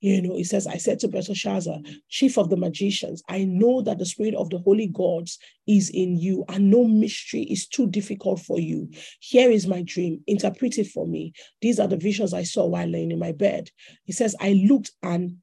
[0.00, 3.98] You know, he says, I said to Belteshazzar, chief of the magicians, I know that
[3.98, 8.40] the spirit of the holy gods is in you, and no mystery is too difficult
[8.40, 8.88] for you.
[9.20, 10.22] Here is my dream.
[10.26, 11.34] Interpret it for me.
[11.60, 13.70] These are the visions I saw while laying in my bed.
[14.04, 15.36] He says, I looked and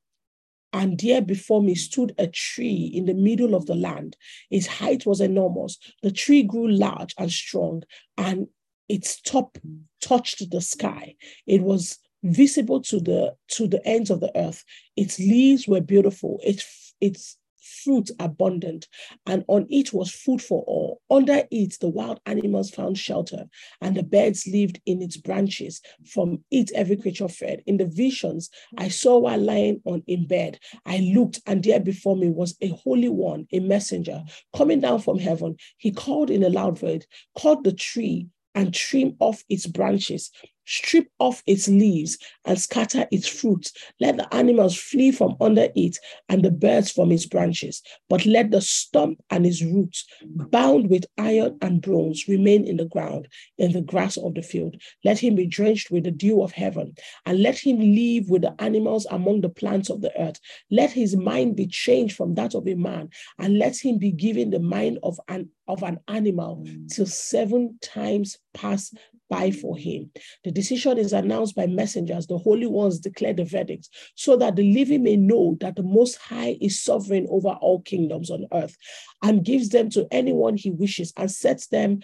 [0.73, 4.17] and there before me stood a tree in the middle of the land.
[4.51, 5.77] Its height was enormous.
[6.03, 7.83] The tree grew large and strong,
[8.17, 8.47] and
[8.89, 9.57] its top
[10.01, 11.15] touched the sky.
[11.45, 14.63] It was visible to the to the ends of the earth.
[14.95, 16.39] Its leaves were beautiful.
[16.43, 17.37] Its its
[17.83, 18.87] fruit abundant,
[19.25, 21.01] and on it was food for all.
[21.09, 23.45] Under it, the wild animals found shelter,
[23.81, 25.81] and the birds lived in its branches.
[26.05, 27.63] From it, every creature fed.
[27.65, 32.15] In the visions I saw while lying on in bed, I looked, and there before
[32.15, 34.23] me was a holy one, a messenger,
[34.55, 35.57] coming down from heaven.
[35.77, 37.05] He called in a loud voice,
[37.37, 40.31] called the tree and trim off its branches
[40.67, 43.71] strip off its leaves and scatter its fruits.
[43.99, 45.97] Let the animals flee from under it
[46.29, 47.81] and the birds from its branches.
[48.09, 52.85] But let the stump and its roots, bound with iron and bronze, remain in the
[52.85, 53.27] ground,
[53.57, 54.75] in the grass of the field.
[55.03, 56.93] Let him be drenched with the dew of heaven,
[57.25, 60.39] and let him live with the animals among the plants of the earth.
[60.69, 64.49] Let his mind be changed from that of a man, and let him be given
[64.49, 68.93] the mind of an of an animal till seven times pass
[69.29, 70.09] by for him.
[70.43, 72.27] The decision is announced by messengers.
[72.27, 76.15] The holy ones declare the verdict so that the living may know that the Most
[76.17, 78.75] High is sovereign over all kingdoms on earth
[79.21, 81.99] and gives them to anyone he wishes and sets them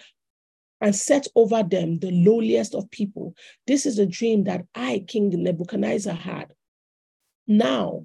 [0.80, 3.34] and set over them the lowliest of people.
[3.66, 6.52] This is a dream that I, King Nebuchadnezzar, had.
[7.46, 8.04] Now,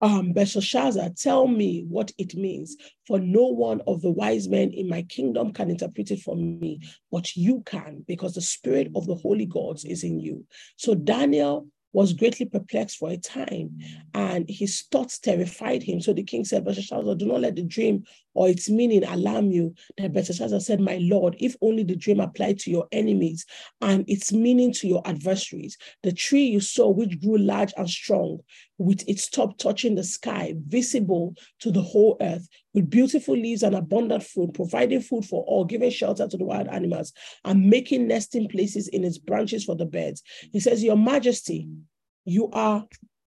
[0.00, 4.88] um, Belshazzar, tell me what it means, for no one of the wise men in
[4.88, 6.80] my kingdom can interpret it for me,
[7.12, 10.46] but you can, because the spirit of the holy gods is in you.
[10.76, 13.78] So Daniel was greatly perplexed for a time,
[14.14, 16.00] and his thoughts terrified him.
[16.00, 19.74] So the king said, Belshazzar, do not let the dream or its meaning alarm you.
[19.98, 23.44] Then Belshazzar said, My Lord, if only the dream applied to your enemies
[23.80, 25.76] and its meaning to your adversaries.
[26.02, 28.38] The tree you saw, which grew large and strong,
[28.80, 33.74] with its top touching the sky, visible to the whole earth, with beautiful leaves and
[33.74, 37.12] abundant fruit, providing food for all, giving shelter to the wild animals,
[37.44, 40.22] and making nesting places in its branches for the birds.
[40.50, 41.68] He says, Your Majesty,
[42.24, 42.86] you are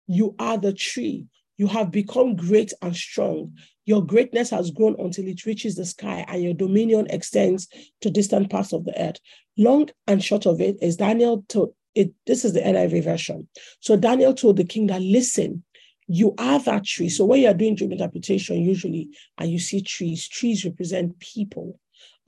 [0.06, 1.26] you are the tree
[1.56, 3.56] You have become great and strong.
[3.84, 7.68] Your greatness has grown until it reaches the sky, and your dominion extends
[8.00, 9.20] to distant parts of the earth.
[9.58, 12.12] Long and short of it is Daniel told it.
[12.26, 13.48] This is the NIV version.
[13.80, 15.64] So Daniel told the king that listen,
[16.06, 17.08] you are that tree.
[17.08, 21.78] So when you're doing dream interpretation, usually, and you see trees, trees represent people.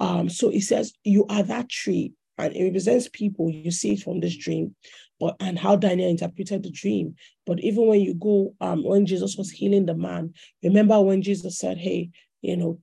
[0.00, 3.50] Um, so it says you are that tree, and it represents people.
[3.50, 4.74] You see it from this dream,
[5.18, 7.16] but and how Daniel interpreted the dream.
[7.46, 11.58] But even when you go, um, when Jesus was healing the man, remember when Jesus
[11.58, 12.10] said, "Hey,
[12.42, 12.78] you know,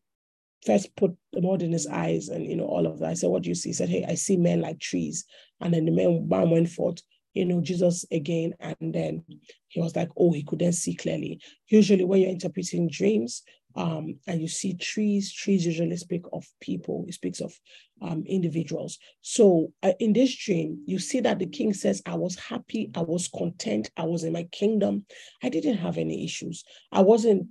[0.66, 3.10] first put the mud in his eyes and you know all of that.
[3.10, 3.70] I said, What do you see?
[3.70, 5.26] He said, Hey, I see men like trees.
[5.62, 7.00] And then the man, man went forth,
[7.34, 8.54] you know, Jesus again.
[8.60, 9.24] And then
[9.68, 11.40] he was like, Oh, he couldn't see clearly.
[11.68, 13.44] Usually when you're interpreting dreams,
[13.76, 17.54] um, and you see trees, trees usually speak of people, it speaks of
[18.02, 19.00] um, individuals.
[19.22, 23.02] So uh, in this dream, you see that the king says, I was happy, I
[23.02, 25.06] was content, I was in my kingdom,
[25.42, 26.64] I didn't have any issues.
[26.92, 27.48] I wasn't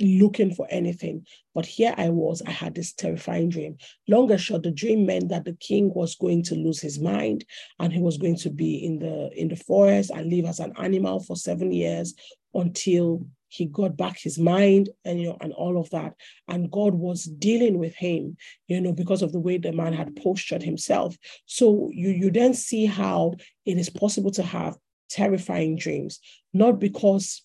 [0.00, 1.26] looking for anything.
[1.54, 3.76] But here I was, I had this terrifying dream.
[4.08, 7.44] Long and short, the dream meant that the king was going to lose his mind
[7.78, 10.72] and he was going to be in the in the forest and live as an
[10.76, 12.14] animal for seven years
[12.54, 16.14] until he got back his mind and you know and all of that
[16.48, 18.34] and god was dealing with him
[18.66, 22.54] you know because of the way the man had postured himself so you you then
[22.54, 23.34] see how
[23.66, 24.74] it is possible to have
[25.10, 26.18] terrifying dreams
[26.54, 27.42] not because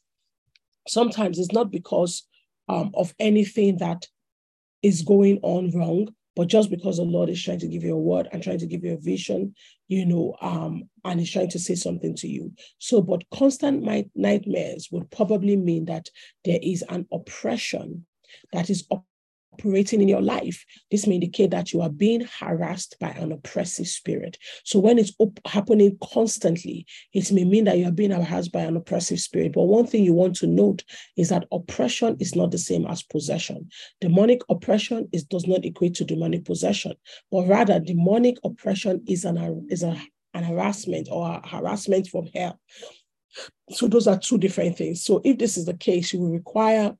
[0.87, 2.23] sometimes it's not because
[2.67, 4.05] um, of anything that
[4.83, 7.99] is going on wrong, but just because the Lord is trying to give you a
[7.99, 9.55] word and trying to give you a vision,
[9.87, 12.53] you know, um, and he's trying to say something to you.
[12.77, 13.83] So, but constant
[14.15, 16.09] nightmares would probably mean that
[16.45, 18.05] there is an oppression
[18.53, 18.85] that is
[19.57, 23.87] operating in your life, this may indicate that you are being harassed by an oppressive
[23.87, 24.37] spirit.
[24.63, 28.61] So when it's op- happening constantly, it may mean that you are being harassed by
[28.61, 29.53] an oppressive spirit.
[29.53, 30.83] But one thing you want to note
[31.17, 33.69] is that oppression is not the same as possession.
[34.01, 36.93] Demonic oppression is does not equate to demonic possession,
[37.31, 39.99] but rather demonic oppression is an is a
[40.33, 42.59] an harassment or harassment from hell.
[43.71, 45.03] So those are two different things.
[45.03, 46.95] So if this is the case, you will require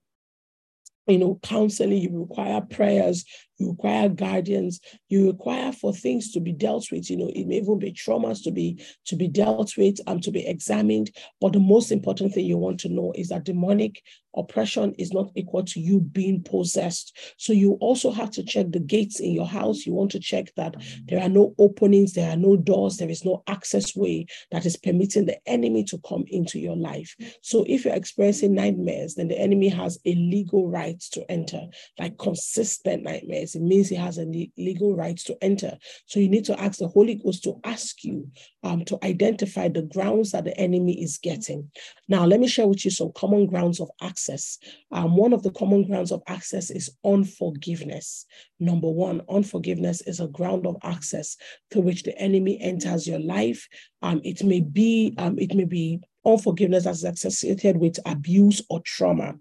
[1.08, 3.26] you know, counseling, you require prayers,
[3.58, 7.10] you require guardians, you require for things to be dealt with.
[7.10, 10.32] You know, it may even be traumas to be to be dealt with and to
[10.32, 11.12] be examined.
[11.42, 14.02] But the most important thing you want to know is that demonic
[14.38, 17.18] oppression is not equal to you being possessed.
[17.38, 19.86] So you also have to check the gates in your house.
[19.86, 23.26] You want to check that there are no openings, there are no doors, there is
[23.26, 27.16] no access way that is permitting the enemy to come into your life.
[27.42, 31.62] So if you're experiencing nightmares, then the enemy has a legal right to enter,
[32.00, 33.47] like consistent nightmares.
[33.56, 34.26] It means he has a
[34.58, 35.78] legal right to enter.
[36.06, 38.30] So you need to ask the Holy Ghost to ask you
[38.64, 41.72] um, to identify the grounds that the enemy is getting.
[42.08, 44.58] Now, let me share with you some common grounds of access.
[44.92, 48.26] Um, one of the common grounds of access is unforgiveness.
[48.60, 51.38] Number one, unforgiveness is a ground of access
[51.72, 53.68] through which the enemy enters your life.
[54.02, 58.82] Um, it may be, um, it may be unforgiveness that is associated with abuse or
[58.82, 59.36] trauma.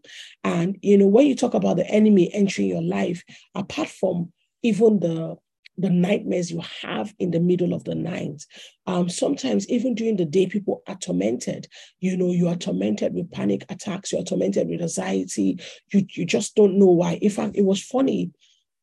[0.45, 3.23] And you know, when you talk about the enemy entering your life,
[3.55, 5.37] apart from even the
[5.79, 8.43] the nightmares you have in the middle of the night.
[8.87, 11.69] Um, sometimes, even during the day, people are tormented.
[12.01, 15.61] You know, you are tormented with panic attacks, you are tormented with anxiety.
[15.93, 17.15] You, you just don't know why.
[17.15, 18.33] In fact, it was funny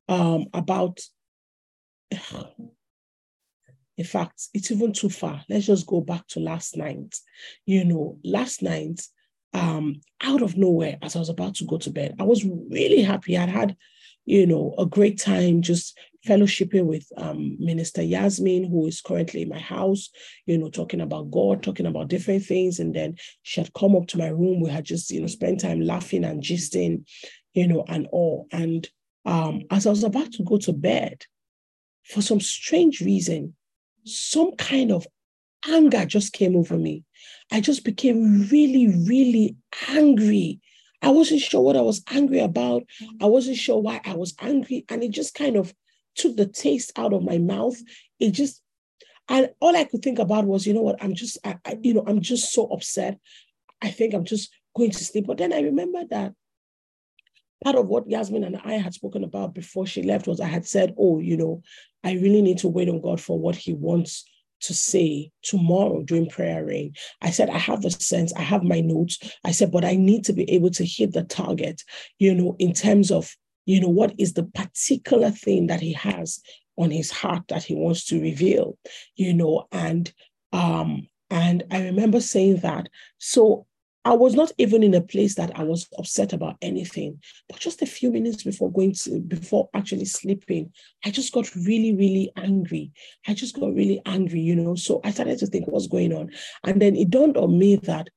[0.07, 0.99] um, about,
[3.97, 5.43] in fact, it's even too far.
[5.49, 7.15] Let's just go back to last night.
[7.65, 9.01] You know, last night,
[9.53, 13.01] um, out of nowhere, as I was about to go to bed, I was really
[13.01, 13.37] happy.
[13.37, 13.75] I'd had
[14.25, 19.49] you know, a great time just fellowshipping with um, Minister Yasmin, who is currently in
[19.49, 20.09] my house,
[20.45, 22.79] you know, talking about God, talking about different things.
[22.79, 24.61] And then she had come up to my room.
[24.61, 27.05] We had just, you know, spent time laughing and gisting,
[27.53, 28.47] you know, and all.
[28.51, 28.87] And
[29.25, 31.25] um, as I was about to go to bed,
[32.05, 33.55] for some strange reason,
[34.05, 35.07] some kind of
[35.67, 37.03] anger just came over me.
[37.51, 39.55] I just became really, really
[39.89, 40.59] angry
[41.03, 42.83] I wasn't sure what I was angry about.
[43.21, 44.85] I wasn't sure why I was angry.
[44.87, 45.73] And it just kind of
[46.15, 47.75] took the taste out of my mouth.
[48.21, 48.61] It just,
[49.27, 51.93] and all I could think about was, you know what, I'm just, I, I, you
[51.93, 53.19] know, I'm just so upset.
[53.81, 55.27] I think I'm just going to sleep.
[55.27, 56.33] But then I remember that
[57.63, 60.65] part of what Yasmin and I had spoken about before she left was I had
[60.65, 61.61] said, oh, you know,
[62.03, 64.25] I really need to wait on God for what He wants
[64.61, 66.93] to say tomorrow during prayer rain.
[67.21, 69.19] I said, I have the sense, I have my notes.
[69.43, 71.81] I said, but I need to be able to hit the target,
[72.19, 76.41] you know, in terms of, you know, what is the particular thing that he has
[76.77, 78.77] on his heart that he wants to reveal,
[79.15, 80.11] you know, and
[80.51, 82.87] um, and I remember saying that.
[83.17, 83.65] So
[84.05, 87.21] I was not even in a place that I was upset about anything.
[87.47, 90.73] But just a few minutes before going to, before actually sleeping,
[91.05, 92.91] I just got really, really angry.
[93.27, 94.75] I just got really angry, you know.
[94.75, 96.31] So I started to think what's going on.
[96.65, 98.09] And then it dawned on me that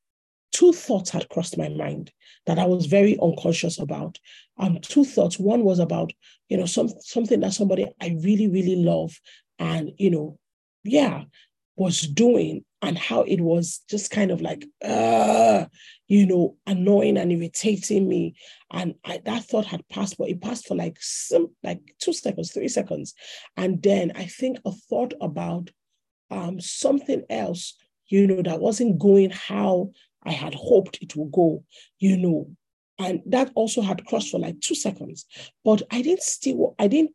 [0.53, 2.11] two thoughts had crossed my mind
[2.47, 4.19] that I was very unconscious about.
[4.59, 5.39] Um, two thoughts.
[5.39, 6.13] One was about,
[6.49, 9.21] you know, some something that somebody I really, really love
[9.59, 10.39] and, you know,
[10.83, 11.25] yeah,
[11.77, 15.65] was doing and how it was just kind of like, uh,
[16.07, 18.37] you know, annoying and irritating me.
[18.71, 22.53] And I, that thought had passed, but it passed for like some, like two seconds,
[22.53, 23.15] three seconds.
[23.57, 25.71] And then I think a thought about
[26.31, 27.75] um, something else,
[28.07, 29.91] you know, that wasn't going how
[30.23, 31.65] I had hoped it would go,
[31.99, 32.51] you know,
[33.01, 35.27] and that also had crossed for like two seconds.
[35.65, 37.11] But I didn't still, I didn't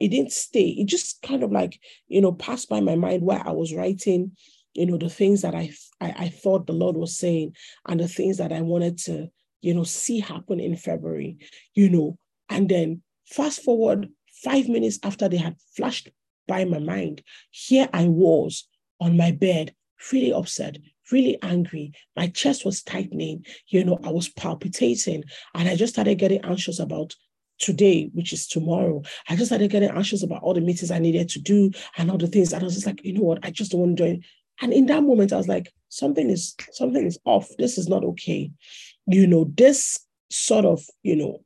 [0.00, 0.70] it didn't stay.
[0.70, 4.32] It just kind of like, you know, passed by my mind where I was writing,
[4.78, 7.56] you know, the things that I, I, I thought the Lord was saying
[7.88, 9.28] and the things that I wanted to,
[9.60, 11.38] you know, see happen in February,
[11.74, 12.16] you know.
[12.48, 14.08] And then fast forward
[14.44, 16.10] five minutes after they had flashed
[16.46, 18.68] by my mind, here I was
[19.00, 19.74] on my bed,
[20.12, 20.78] really upset,
[21.10, 21.92] really angry.
[22.16, 25.24] My chest was tightening, you know, I was palpitating,
[25.54, 27.14] and I just started getting anxious about
[27.58, 29.02] today, which is tomorrow.
[29.28, 32.18] I just started getting anxious about all the meetings I needed to do and all
[32.18, 32.52] the things.
[32.52, 33.44] And I was just like, you know what?
[33.44, 34.20] I just don't want to do it.
[34.60, 37.48] And in that moment, I was like, something is something is off.
[37.58, 38.50] This is not okay.
[39.06, 39.98] You know, this
[40.30, 41.38] sort of, you know,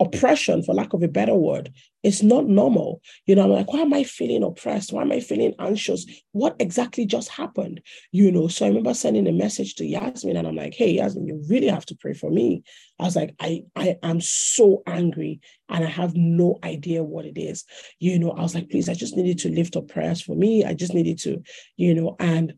[0.00, 1.72] oppression, for lack of a better word,
[2.02, 3.02] is not normal.
[3.26, 4.92] You know, I'm like, why am I feeling oppressed?
[4.92, 6.06] Why am I feeling anxious?
[6.32, 7.82] What exactly just happened?
[8.10, 11.26] You know, so I remember sending a message to Yasmin and I'm like, hey, Yasmin,
[11.26, 12.62] you really have to pray for me.
[12.98, 17.38] I was like, I, I am so angry and I have no idea what it
[17.38, 17.64] is.
[17.98, 20.64] You know, I was like, please, I just needed to lift up prayers for me.
[20.64, 21.42] I just needed to,
[21.76, 22.54] you know, and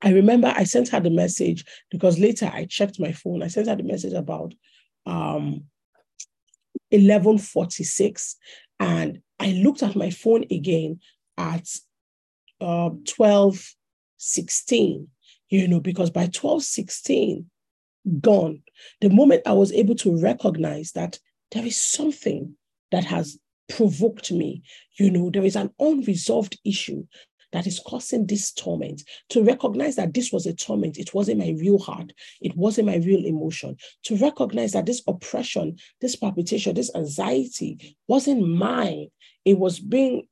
[0.00, 3.42] I remember I sent her the message because later I checked my phone.
[3.42, 4.54] I sent her the message about
[5.06, 5.64] um
[6.90, 8.36] 1146
[8.80, 11.00] and I looked at my phone again
[11.36, 11.68] at
[12.60, 15.08] uh, 1216,
[15.48, 17.48] you know, because by 1216,
[18.20, 18.62] gone,
[19.00, 21.18] the moment I was able to recognize that
[21.52, 22.56] there is something
[22.90, 24.62] that has provoked me,
[24.98, 27.06] you know, there is an unresolved issue
[27.52, 31.54] that is causing this torment, to recognize that this was a torment, it wasn't my
[31.58, 36.94] real heart, it wasn't my real emotion, to recognize that this oppression, this palpitation, this
[36.94, 39.08] anxiety wasn't mine,
[39.44, 40.26] it was being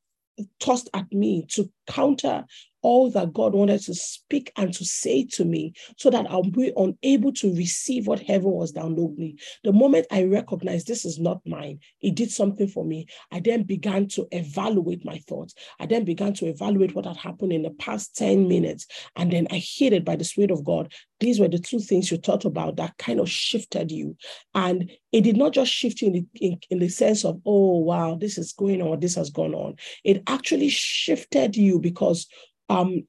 [0.61, 2.45] tossed at me to counter
[2.83, 6.73] all that God wanted to speak and to say to me so that I'll be
[6.77, 9.39] unable to receive what heaven was downloading.
[9.65, 13.07] The moment I recognized this is not mine, it did something for me.
[13.33, 15.55] I then began to evaluate my thoughts.
[15.81, 18.87] I then began to evaluate what had happened in the past 10 minutes.
[19.17, 20.93] And then I it by the Spirit of God.
[21.21, 24.17] These were the two things you thought about that kind of shifted you.
[24.55, 27.79] And it did not just shift you in the, in, in the sense of, oh,
[27.79, 29.77] wow, this is going on, this has gone on.
[30.05, 32.27] It actually shifted you because
[32.69, 33.07] um,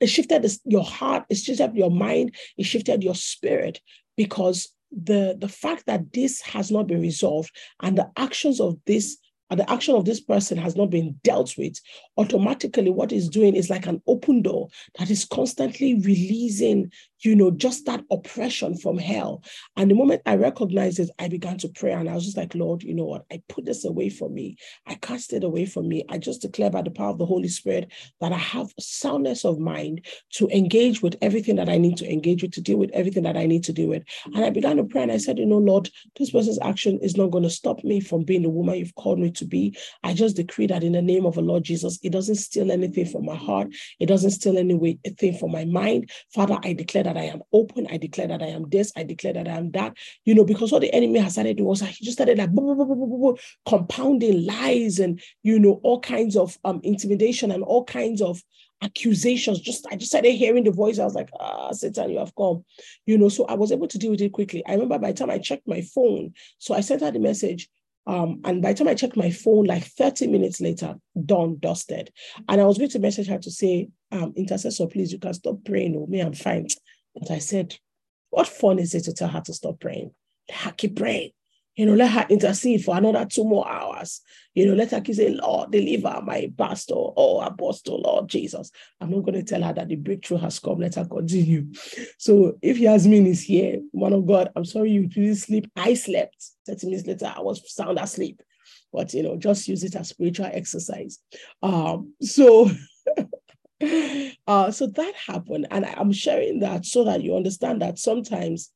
[0.00, 3.80] it shifted your heart, it shifted your mind, it shifted your spirit
[4.16, 9.18] because the the fact that this has not been resolved and the actions of this
[9.50, 11.78] the action of this person has not been dealt with,
[12.16, 14.68] automatically what it's doing is like an open door
[14.98, 16.90] that is constantly releasing,
[17.20, 19.42] you know, just that oppression from hell.
[19.76, 22.54] And the moment I recognized it, I began to pray and I was just like,
[22.54, 23.24] Lord, you know what?
[23.30, 24.56] I put this away from me.
[24.86, 26.04] I cast it away from me.
[26.08, 29.58] I just declare by the power of the Holy Spirit that I have soundness of
[29.58, 33.24] mind to engage with everything that I need to engage with, to deal with everything
[33.24, 34.04] that I need to deal with.
[34.26, 37.16] And I began to pray and I said, you know, Lord, this person's action is
[37.16, 39.76] not going to stop me from being the woman you've called me to be.
[40.02, 43.06] I just decree that in the name of the Lord Jesus, it doesn't steal anything
[43.06, 43.68] from my heart.
[44.00, 46.10] It doesn't steal anything from my mind.
[46.32, 47.86] Father, I declare that I am open.
[47.90, 48.92] I declare that I am this.
[48.96, 49.96] I declare that I am that.
[50.24, 52.50] You know, because what the enemy has started doing was he just started like
[53.66, 58.42] compounding lies and, you know, all kinds of um, intimidation and all kinds of
[58.82, 59.60] accusations.
[59.60, 60.98] Just I just started hearing the voice.
[60.98, 62.64] I was like, ah, Satan, you have come.
[63.06, 64.64] You know, so I was able to deal with it quickly.
[64.66, 67.68] I remember by the time I checked my phone, so I sent her the message.
[68.06, 72.10] Um, and by the time I checked my phone, like 30 minutes later, done, dusted.
[72.48, 75.56] And I was going to message her to say, um, intercessor, please, you can stop
[75.64, 75.96] praying.
[75.96, 76.66] Oh, me, I'm fine.
[77.14, 77.76] But I said,
[78.30, 80.12] what fun is it to tell her to stop praying?
[80.76, 81.30] Keep praying.
[81.76, 84.20] You know, let her intercede for another two more hours.
[84.54, 88.70] You know, let her saying, Lord, deliver my pastor or apostle, Lord Jesus.
[89.00, 90.78] I'm not going to tell her that the breakthrough has come.
[90.78, 91.72] Let her continue.
[92.18, 95.70] So if Yasmin is here, one of God, I'm sorry you didn't sleep.
[95.74, 96.36] I slept.
[96.66, 98.40] 30 minutes later, I was sound asleep.
[98.92, 101.18] But, you know, just use it as spiritual exercise.
[101.60, 102.70] Um, so
[104.46, 105.66] uh, so that happened.
[105.70, 108.70] And I'm sharing that so that you understand that sometimes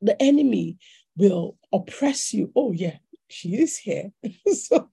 [0.00, 0.78] the enemy
[1.16, 2.52] will oppress you.
[2.54, 2.96] Oh, yeah,
[3.28, 4.12] she is here.
[4.52, 4.90] so,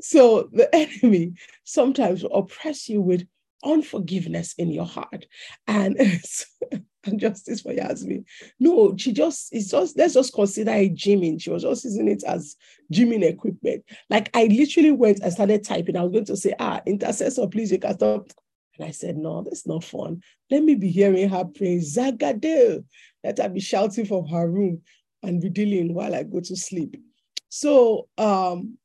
[0.00, 0.68] so the
[1.02, 1.34] enemy
[1.64, 3.26] sometimes will oppress you with
[3.64, 5.26] unforgiveness in your heart.
[5.66, 5.96] And,
[7.04, 8.24] and justice for Yasmin.
[8.60, 11.40] No, she just, it's just, let's just consider it gymming.
[11.40, 12.56] She was just using it as
[12.92, 13.84] gymming equipment.
[14.10, 15.96] Like I literally went and started typing.
[15.96, 18.30] I was going to say, ah, intercessor, please, you can stop.
[18.78, 20.22] And I said, no, that's not fun.
[20.50, 22.84] Let me be hearing her pray, Zagadeo.
[23.24, 24.82] Let her be shouting from her room
[25.22, 26.96] and be dealing while I go to sleep.
[27.48, 28.78] So um,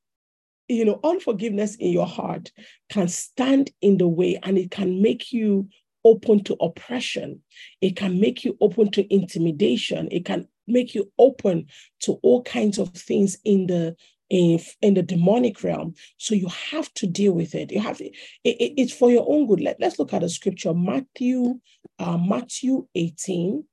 [0.67, 2.51] you know, unforgiveness in your heart
[2.89, 5.67] can stand in the way and it can make you
[6.05, 7.41] open to oppression.
[7.81, 10.07] It can make you open to intimidation.
[10.11, 11.67] It can make you open
[12.01, 13.95] to all kinds of things in the
[14.29, 15.93] in, in the demonic realm.
[16.17, 17.71] So you have to deal with it.
[17.71, 19.61] You have it, it it's for your own good.
[19.61, 21.59] Let, let's look at a scripture, Matthew,
[21.99, 23.63] uh, Matthew 18,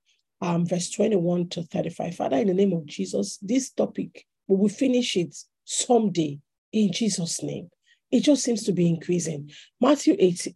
[0.40, 2.14] um, verse 21 to 35.
[2.14, 6.38] Father, in the name of Jesus, this topic, we will finish it someday
[6.72, 7.68] in Jesus' name.
[8.10, 9.50] It just seems to be increasing.
[9.80, 10.52] Matthew 18,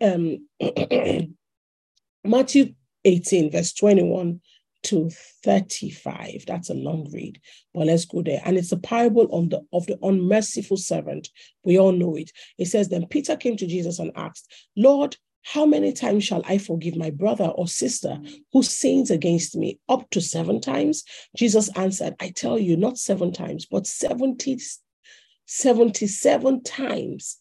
[0.61, 1.37] um,
[2.25, 2.75] Matthew
[3.05, 4.41] 18, verse 21
[4.85, 5.11] to
[5.45, 6.45] 35.
[6.47, 7.41] That's a long read,
[7.73, 8.41] but let's go there.
[8.45, 11.29] And it's a parable on the of the unmerciful servant.
[11.65, 12.31] We all know it.
[12.59, 16.59] It says, Then Peter came to Jesus and asked, Lord, how many times shall I
[16.59, 18.19] forgive my brother or sister
[18.53, 19.79] who sins against me?
[19.89, 21.05] Up to seven times?
[21.37, 24.59] Jesus answered, I tell you, not seven times, but 70
[25.47, 27.39] 77 times.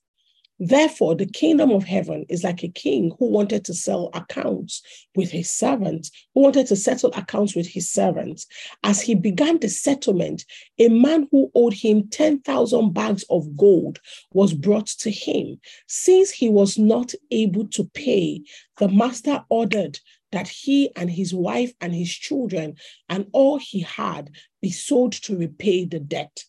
[0.59, 4.81] Therefore, the kingdom of heaven is like a king who wanted to sell accounts
[5.15, 8.45] with his servants, who wanted to settle accounts with his servants.
[8.83, 10.45] As he began the settlement,
[10.77, 13.99] a man who owed him 10,000 bags of gold
[14.31, 15.59] was brought to him.
[15.87, 18.43] Since he was not able to pay,
[18.77, 19.99] the master ordered
[20.31, 22.75] that he and his wife and his children
[23.09, 24.31] and all he had
[24.61, 26.43] be sold to repay the debt.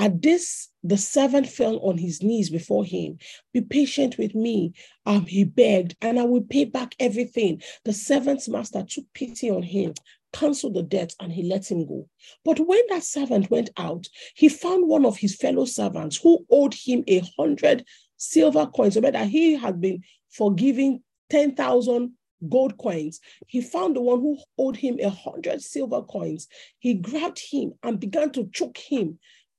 [0.00, 3.18] At this, the servant fell on his knees before him.
[3.52, 4.72] Be patient with me,
[5.06, 7.60] um, he begged, and I will pay back everything.
[7.84, 9.94] The servant's master took pity on him,
[10.32, 12.08] canceled the debt, and he let him go.
[12.44, 16.74] But when that servant went out, he found one of his fellow servants who owed
[16.74, 17.84] him a hundred
[18.16, 18.94] silver coins.
[18.94, 22.12] So that he had been forgiving 10,000
[22.48, 23.20] gold coins.
[23.46, 26.46] He found the one who owed him a hundred silver coins.
[26.78, 29.18] He grabbed him and began to choke him.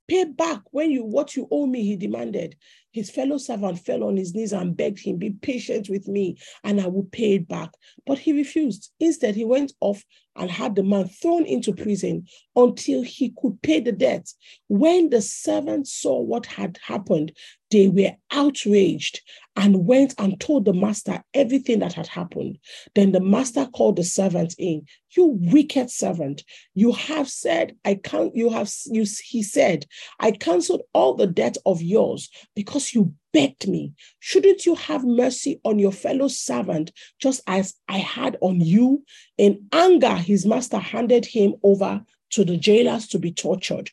[0.10, 2.56] Pay back when you what you owe me, he demanded.
[2.92, 6.82] His fellow servant fell on his knees and begged him, Be patient with me, and
[6.82, 7.70] I will pay it back.
[8.08, 8.92] But he refused.
[9.00, 10.04] Instead, he went off
[10.36, 14.28] and had the man thrown into prison until he could pay the debt.
[14.68, 17.34] When the servants saw what had happened,
[17.70, 19.22] they were outraged
[19.60, 22.58] and went and told the master everything that had happened.
[22.96, 24.86] Then the master called the servant in.
[25.18, 26.46] You wicked servant,
[26.76, 29.86] you have said, I can't, you have, you, he said,
[30.18, 33.92] I canceled all the debt of yours because you begged me.
[34.20, 39.04] Shouldn't you have mercy on your fellow servant just as I had on you?
[39.38, 42.02] In anger, his master handed him over
[42.32, 43.92] to the jailers to be tortured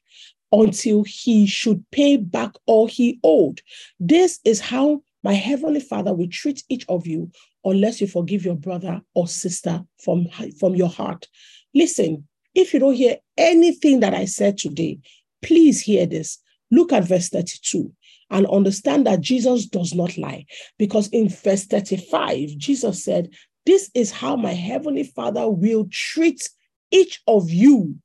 [0.52, 3.62] until he should pay back all he owed.
[3.98, 7.32] This is how my heavenly Father will treat each of you
[7.64, 10.28] unless you forgive your brother or sister from,
[10.60, 11.26] from your heart.
[11.74, 15.00] Listen, if you don't hear anything that I said today,
[15.42, 16.38] please hear this.
[16.70, 17.92] Look at verse 32
[18.30, 20.46] and understand that Jesus does not lie.
[20.78, 23.30] Because in verse 35, Jesus said,
[23.66, 26.48] This is how my heavenly Father will treat
[26.92, 27.96] each of you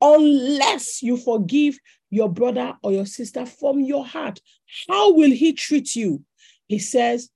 [0.00, 1.78] unless you forgive
[2.08, 4.40] your brother or your sister from your heart.
[4.88, 6.24] How will he treat you?
[6.70, 7.30] He says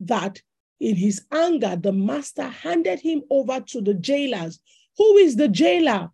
[0.00, 0.40] that
[0.80, 4.58] in his anger, the master handed him over to the jailers.
[4.96, 6.08] Who is the jailer?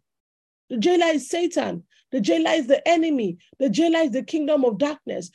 [0.68, 1.84] The jailer is Satan.
[2.10, 3.38] The jailer is the enemy.
[3.60, 5.30] The jailer is the kingdom of darkness.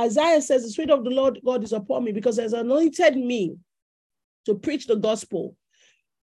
[0.00, 3.58] Isaiah says, The Spirit of the Lord God is upon me because has anointed me
[4.46, 5.58] to preach the gospel,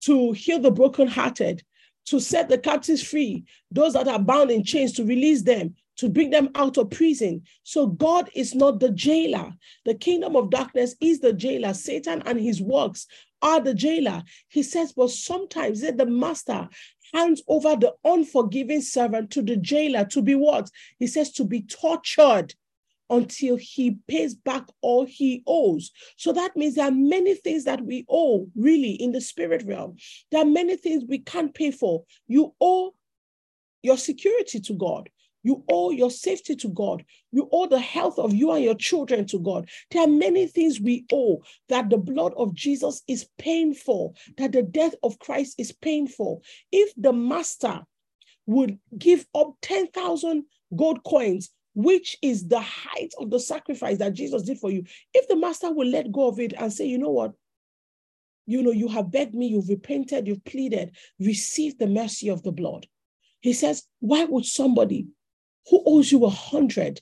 [0.06, 1.62] to heal the brokenhearted,
[2.06, 6.10] to set the captives free, those that are bound in chains, to release them, to
[6.10, 7.44] bring them out of prison.
[7.64, 9.54] So God is not the jailer.
[9.86, 11.74] The kingdom of darkness is the jailer.
[11.74, 13.08] Satan and his works
[13.42, 14.24] are the jailer.
[14.48, 16.70] He says, but sometimes the master
[17.14, 20.70] hands over the unforgiving servant to the jailer to be what?
[20.98, 22.54] He says to be tortured
[23.10, 25.92] until he pays back all he owes.
[26.16, 29.98] So that means there are many things that we owe really in the spirit realm.
[30.32, 32.04] There are many things we can't pay for.
[32.28, 32.94] You owe
[33.84, 35.10] your security to God.
[35.44, 37.04] You owe your safety to God.
[37.32, 39.70] You owe the health of you and your children to God.
[39.89, 44.52] There are many things we owe that the blood of Jesus is paying for, that
[44.52, 46.42] the death of Christ is paying for.
[46.72, 47.82] If the master
[48.46, 50.44] would give up 10,000
[50.76, 54.84] gold coins, which is the height of the sacrifice that Jesus did for you,
[55.14, 57.34] if the master will let go of it and say, you know what,
[58.46, 62.52] you know, you have begged me, you've repented, you've pleaded, receive the mercy of the
[62.52, 62.88] blood.
[63.39, 65.08] He says, why would somebody
[65.70, 67.01] who owes you a hundred,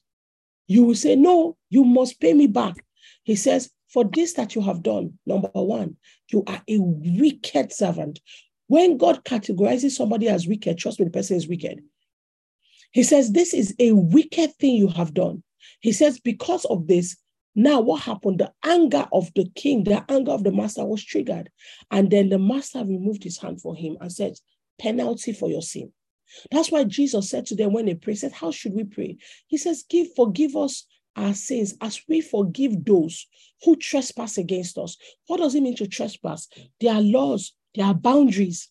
[0.68, 2.76] you will say, no, you must pay me back.
[3.24, 5.98] He says, for this that you have done, number one,
[6.32, 8.20] you are a wicked servant.
[8.68, 11.82] When God categorizes somebody as wicked, trust me, the person is wicked.
[12.92, 15.44] He says, This is a wicked thing you have done.
[15.80, 17.18] He says, Because of this,
[17.56, 18.40] now, what happened?
[18.40, 21.50] The anger of the king, the anger of the master was triggered.
[21.92, 24.36] And then the master removed his hand for him and said,
[24.80, 25.92] Penalty for your sin.
[26.52, 29.18] That's why Jesus said to them when they prayed, said, How should we pray?
[29.48, 33.28] He says, Give, forgive us our sins as we forgive those
[33.64, 34.98] who trespass against us.
[35.28, 36.48] What does it mean to trespass?
[36.80, 38.70] There are laws, there are boundaries,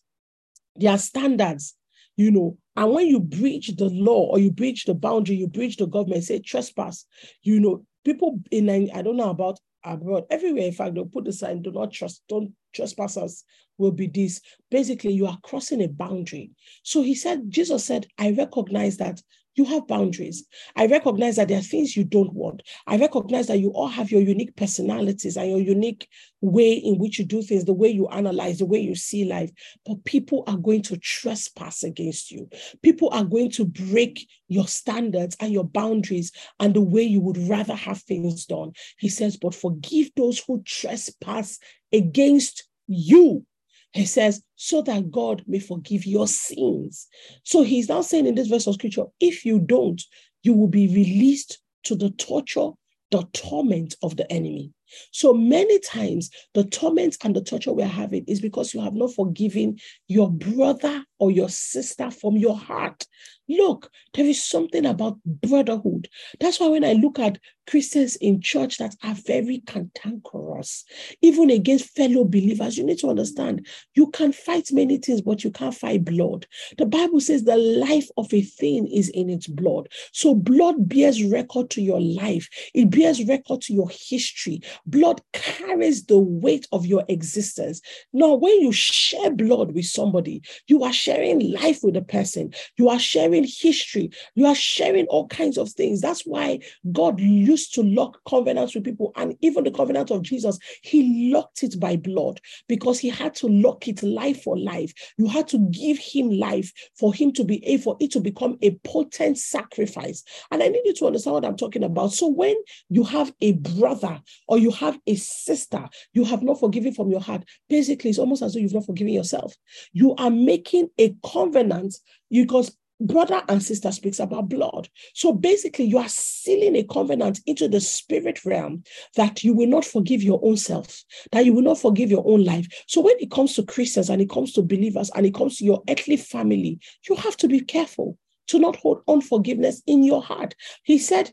[0.75, 1.75] there are standards,
[2.17, 2.57] you know.
[2.75, 6.23] And when you breach the law or you breach the boundary, you breach the government,
[6.23, 7.05] say trespass,
[7.43, 11.33] you know, people in I don't know about abroad, everywhere, in fact, they'll put the
[11.33, 13.43] sign, do not trust, don't trespass us
[13.79, 14.41] will be this.
[14.69, 16.51] Basically, you are crossing a boundary.
[16.83, 19.21] So he said, Jesus said, I recognize that
[19.55, 20.45] you have boundaries.
[20.75, 22.63] I recognize that there are things you don't want.
[22.87, 26.07] I recognize that you all have your unique personalities and your unique
[26.41, 29.51] way in which you do things, the way you analyze, the way you see life.
[29.85, 32.49] But people are going to trespass against you.
[32.81, 37.37] People are going to break your standards and your boundaries and the way you would
[37.49, 38.71] rather have things done.
[38.97, 41.59] He says, but forgive those who trespass
[41.91, 43.45] against you.
[43.93, 47.07] He says, so that God may forgive your sins.
[47.43, 50.01] So he's now saying in this verse of scripture, if you don't,
[50.43, 52.69] you will be released to the torture,
[53.11, 54.71] the torment of the enemy.
[55.11, 59.13] So many times, the torment and the torture we're having is because you have not
[59.13, 59.77] forgiven
[60.07, 63.05] your brother or your sister from your heart.
[63.47, 66.07] Look, there is something about brotherhood.
[66.39, 70.85] That's why when I look at Christians in church that are very cantankerous,
[71.21, 75.51] even against fellow believers, you need to understand you can fight many things, but you
[75.51, 76.45] can't fight blood.
[76.77, 79.89] The Bible says the life of a thing is in its blood.
[80.13, 84.61] So blood bears record to your life, it bears record to your history.
[84.85, 87.81] Blood carries the weight of your existence.
[88.13, 92.89] Now, when you share blood with somebody, you are sharing life with a person, you
[92.89, 96.01] are sharing history, you are sharing all kinds of things.
[96.01, 96.59] That's why
[96.91, 101.63] God used to lock covenants with people, and even the covenant of Jesus, He locked
[101.63, 104.93] it by blood because He had to lock it life for life.
[105.17, 108.57] You had to give Him life for Him to be able, for it to become
[108.61, 110.23] a potent sacrifice.
[110.51, 112.13] And I need you to understand what I'm talking about.
[112.13, 112.55] So when
[112.89, 117.21] you have a brother or you have a sister you have not forgiven from your
[117.21, 119.55] heart, basically it's almost as though you've not forgiven yourself.
[119.93, 121.95] You are making a covenant
[122.29, 124.89] because brother and sister speaks about blood.
[125.13, 128.83] So basically, you are sealing a covenant into the spirit realm
[129.15, 132.43] that you will not forgive your own self, that you will not forgive your own
[132.43, 132.67] life.
[132.87, 135.65] So when it comes to Christians and it comes to believers and it comes to
[135.65, 136.79] your earthly family,
[137.09, 140.55] you have to be careful to not hold unforgiveness in your heart.
[140.83, 141.31] He said,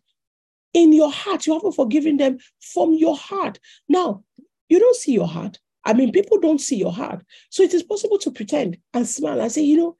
[0.74, 3.58] in your heart, you haven't forgiven them from your heart.
[3.88, 4.22] Now,
[4.68, 5.58] you don't see your heart.
[5.86, 7.24] I mean, people don't see your heart.
[7.48, 9.96] So it is possible to pretend and smile and say, you know,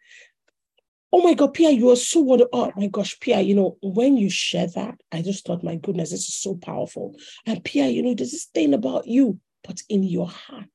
[1.13, 2.51] oh my God, Pia, you are so wonderful.
[2.53, 6.11] Oh my gosh, Pia, you know, when you share that, I just thought, my goodness,
[6.11, 7.15] this is so powerful.
[7.47, 10.67] And Pia, you know, there's this thing about you, but in your heart,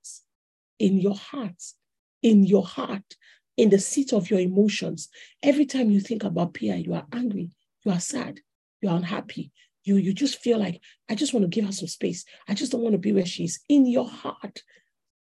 [0.79, 1.61] in your heart,
[2.23, 3.17] in your heart,
[3.57, 5.09] in the seat of your emotions,
[5.43, 7.51] every time you think about Pia, you are angry,
[7.83, 8.39] you are sad,
[8.81, 9.51] you are unhappy,
[9.83, 12.71] you you just feel like i just want to give her some space i just
[12.71, 13.59] don't want to be where she is.
[13.67, 14.61] in your heart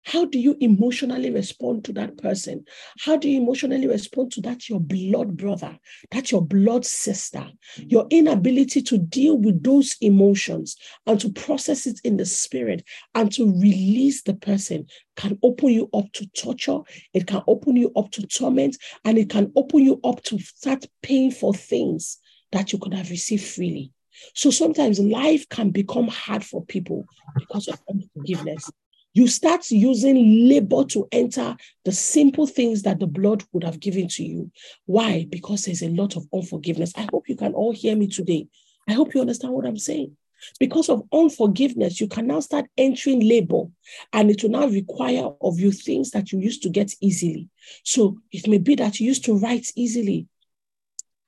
[0.05, 2.65] how do you emotionally respond to that person?
[3.01, 5.79] How do you emotionally respond to that your blood brother,
[6.11, 7.47] that your blood sister?
[7.77, 10.77] Your inability to deal with those emotions
[11.07, 12.85] and to process it in the spirit
[13.15, 14.87] and to release the person
[15.17, 16.79] can open you up to torture,
[17.13, 20.87] it can open you up to torment, and it can open you up to start
[21.03, 22.19] paying for things
[22.53, 23.93] that you could have received freely.
[24.35, 28.71] So sometimes life can become hard for people because of unforgiveness.
[29.19, 34.07] You start using labor to enter the simple things that the blood would have given
[34.11, 34.53] to you.
[34.87, 35.27] Why?
[35.29, 36.93] Because there's a lot of unforgiveness.
[36.95, 38.47] I hope you can all hear me today.
[38.89, 40.17] I hope you understand what I'm saying.
[40.61, 43.65] Because of unforgiveness, you can now start entering labor,
[44.13, 47.49] and it will now require of you things that you used to get easily.
[47.83, 50.29] So it may be that you used to write easily,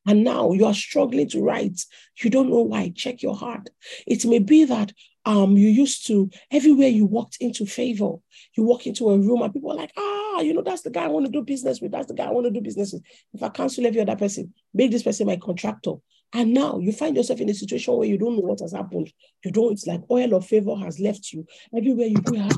[0.07, 1.81] And now you are struggling to write.
[2.23, 2.93] You don't know why.
[2.97, 3.69] Check your heart.
[4.07, 4.93] It may be that
[5.27, 8.15] um, you used to, everywhere you walked into favor,
[8.57, 11.05] you walk into a room and people are like, ah, you know, that's the guy
[11.05, 11.93] I want to do business with.
[11.93, 13.03] That's the guy I want to do business with.
[13.35, 15.95] If I cancel every other person, make this person my contractor.
[16.33, 19.13] And now you find yourself in a situation where you don't know what has happened.
[19.45, 21.45] You don't, it's like oil of favor has left you.
[21.77, 22.49] Everywhere you go,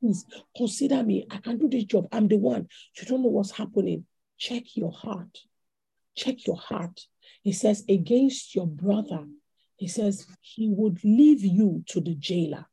[0.00, 0.24] please
[0.56, 1.26] consider me.
[1.30, 2.08] I can do this job.
[2.12, 2.66] I'm the one.
[2.98, 4.06] You don't know what's happening.
[4.38, 5.38] Check your heart.
[6.20, 7.00] Check your heart.
[7.42, 9.24] He says, against your brother,
[9.76, 12.66] he says he would leave you to the jailer.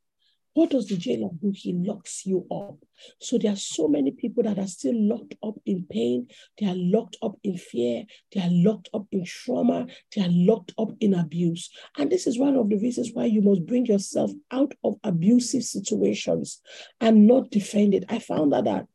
[0.54, 1.54] What does the jailer do?
[1.56, 2.84] He locks you up.
[3.22, 6.28] So there are so many people that are still locked up in pain.
[6.60, 8.04] They are locked up in fear.
[8.34, 9.88] They are locked up in trauma.
[10.14, 11.70] They are locked up in abuse.
[11.98, 15.64] And this is one of the reasons why you must bring yourself out of abusive
[15.64, 16.60] situations
[17.00, 18.04] and not defend it.
[18.10, 18.88] I found that, that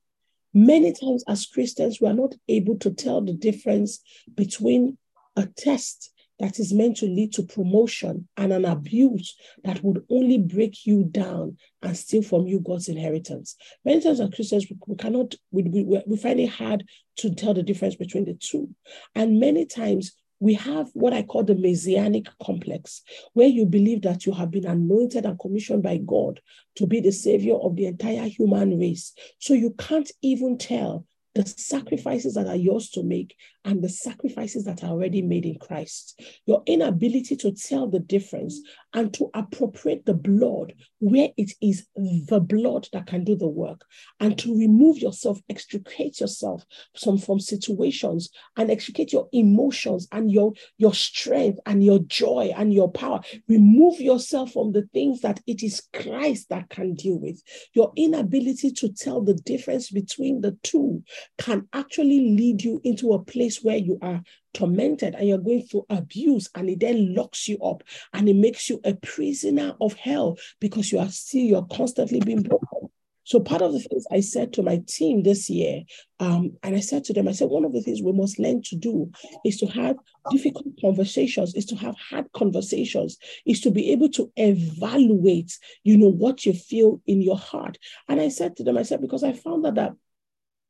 [0.55, 4.01] many times as Christians, we are not able to tell the difference
[4.35, 4.99] between
[5.37, 10.39] a test that is meant to lead to promotion and an abuse that would only
[10.39, 13.55] break you down and steal from you God's inheritance.
[13.85, 16.85] Many times as Christians, we, cannot, we, we, we find it hard
[17.19, 18.69] to tell the difference between the two.
[19.15, 20.13] And many times
[20.43, 24.67] we have what I call the messianic complex, where you believe that you have been
[24.67, 26.41] anointed and commissioned by God
[26.75, 29.13] to be the savior of the entire human race.
[29.39, 34.65] So you can't even tell the sacrifices that are yours to make and the sacrifices
[34.65, 36.21] that are already made in Christ.
[36.47, 38.61] Your inability to tell the difference
[38.95, 43.85] and to appropriate the blood where it is the blood that can do the work
[44.21, 46.65] and to remove yourself, extricate yourself
[47.01, 52.73] from, from situations and extricate your emotions and your, your strength and your joy and
[52.73, 53.21] your power.
[53.49, 57.43] Remove yourself from the things that it is Christ that can deal with.
[57.75, 61.03] Your inability to tell the difference between the two
[61.39, 64.23] can actually lead you into a place place where you are
[64.55, 67.83] tormented and you're going through abuse and it then locks you up
[68.13, 72.43] and it makes you a prisoner of hell because you are still you're constantly being
[72.43, 72.89] broken.
[73.25, 75.83] So part of the things i said to my team this year
[76.19, 78.63] um, and i said to them i said one of the things we must learn
[78.63, 79.13] to do
[79.45, 79.97] is to have
[80.33, 86.11] difficult conversations is to have hard conversations is to be able to evaluate you know
[86.11, 87.79] what you feel in your heart.
[88.09, 89.93] And i said to them i said because i found that that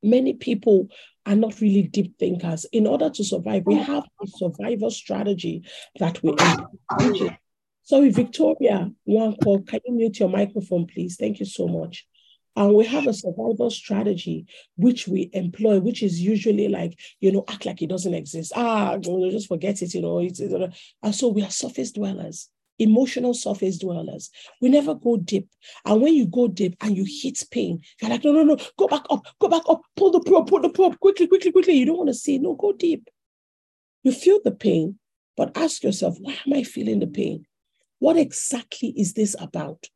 [0.03, 0.89] many people
[1.27, 2.65] are not really deep thinkers.
[2.73, 5.65] In order to survive, we have a survival strategy
[5.99, 7.39] that we implement.
[7.85, 9.63] Sorry, Victoria, call.
[9.63, 11.17] Can you mute your microphone, please?
[11.17, 12.07] Thank you so much.
[12.55, 14.47] And we have a survival strategy
[14.77, 18.53] which we employ, which is usually like, you know, act like it doesn't exist.
[18.55, 20.19] Ah, just forget it, you know.
[20.19, 22.51] It's, and so we are surface dwellers
[22.83, 24.31] emotional surface dwellers.
[24.61, 25.49] We never go deep.
[25.85, 28.89] And when you go deep and you hit pain, you're like, no, no, no, go
[28.89, 31.75] back up, go back up, pull the probe, pull the probe, quickly, quickly, quickly.
[31.75, 33.09] You don't want to see, no, go deep.
[34.03, 34.99] You feel the pain,
[35.37, 37.47] but ask yourself, why am I feeling the pain?
[37.99, 39.87] What exactly is this about?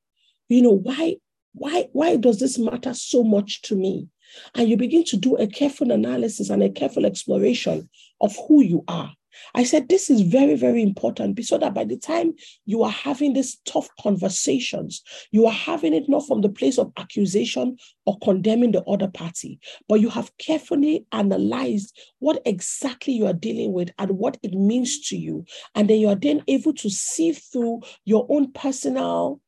[0.49, 1.17] You know, why,
[1.53, 4.09] why, why does this matter so much to me?
[4.55, 7.89] And you begin to do a careful analysis and a careful exploration
[8.21, 9.13] of who you are
[9.55, 12.35] I said, this is very, very important so that by the time
[12.65, 16.93] you are having these tough conversations, you are having it not from the place of
[16.97, 19.59] accusation or condemning the other party,
[19.89, 25.09] but you have carefully analyzed what exactly you are dealing with and what it means
[25.09, 25.45] to you.
[25.75, 29.41] And then you are then able to see through your own personal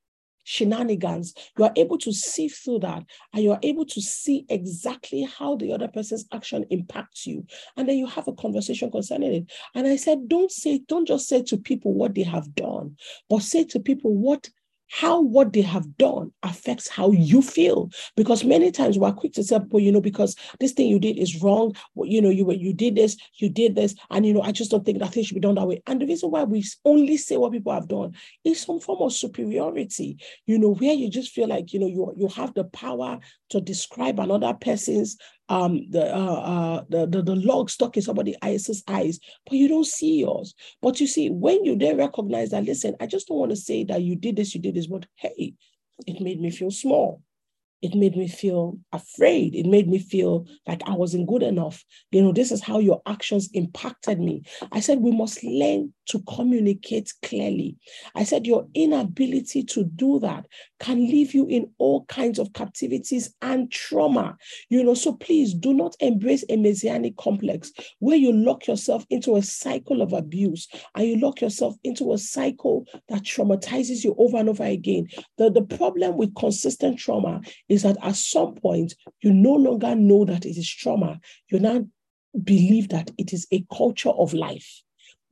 [0.48, 5.22] shenanigans, you are able to see through that and you are able to see exactly
[5.22, 7.46] how the other person's action impacts you.
[7.76, 9.52] And then you have a conversation concerning it.
[9.74, 12.96] And I said, don't say, don't just say to people what they have done,
[13.28, 14.48] but say to people what
[14.88, 17.90] how what they have done affects how you feel.
[18.16, 21.18] Because many times we're quick to say, well, you know, because this thing you did
[21.18, 21.74] is wrong.
[21.96, 24.84] You know, you you did this, you did this, and you know, I just don't
[24.84, 25.82] think that thing should be done that way.
[25.86, 28.14] And the reason why we only say what people have done
[28.44, 30.18] is some form of superiority.
[30.46, 33.18] You know, where you just feel like you know you you have the power
[33.50, 35.16] to describe another person's
[35.48, 39.68] um, the, uh, uh, the, the, the log stuck in somebody else's eyes, but you
[39.68, 40.54] don't see yours.
[40.82, 43.84] But you see, when you then recognize that, listen, I just don't want to say
[43.84, 45.54] that you did this, you did this, but hey,
[46.06, 47.22] it made me feel small
[47.80, 49.54] it made me feel afraid.
[49.54, 51.84] It made me feel like I wasn't good enough.
[52.10, 54.42] You know, this is how your actions impacted me.
[54.72, 57.76] I said, we must learn to communicate clearly.
[58.14, 60.46] I said, your inability to do that
[60.80, 64.36] can leave you in all kinds of captivities and trauma.
[64.70, 67.70] You know, so please do not embrace a messianic complex
[68.00, 72.18] where you lock yourself into a cycle of abuse and you lock yourself into a
[72.18, 75.06] cycle that traumatizes you over and over again.
[75.36, 80.24] The, the problem with consistent trauma is that at some point you no longer know
[80.24, 81.20] that it is trauma.
[81.50, 81.86] You now
[82.42, 84.82] believe that it is a culture of life.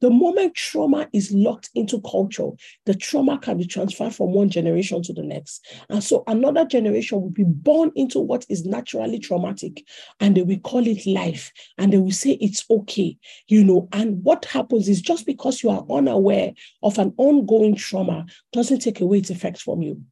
[0.01, 2.51] The moment trauma is locked into culture,
[2.85, 5.67] the trauma can be transferred from one generation to the next.
[5.89, 9.85] And so another generation will be born into what is naturally traumatic
[10.21, 13.17] and they will call it life and they will say it's okay,
[13.49, 13.89] you know.
[13.93, 19.01] And what happens is just because you are unaware of an ongoing trauma doesn't take
[19.01, 20.03] away its effects from you.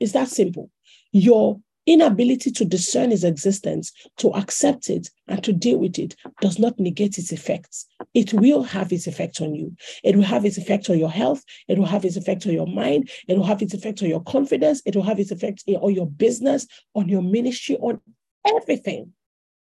[0.00, 0.70] It's that simple.
[1.12, 6.58] Your inability to discern its existence, to accept it, and to deal with it does
[6.58, 7.86] not negate its effects.
[8.14, 9.74] It will have its effect on you.
[10.02, 11.42] It will have its effect on your health.
[11.68, 13.10] It will have its effect on your mind.
[13.28, 14.82] It will have its effect on your confidence.
[14.84, 18.00] It will have its effect on your business, on your ministry, on
[18.46, 19.12] everything.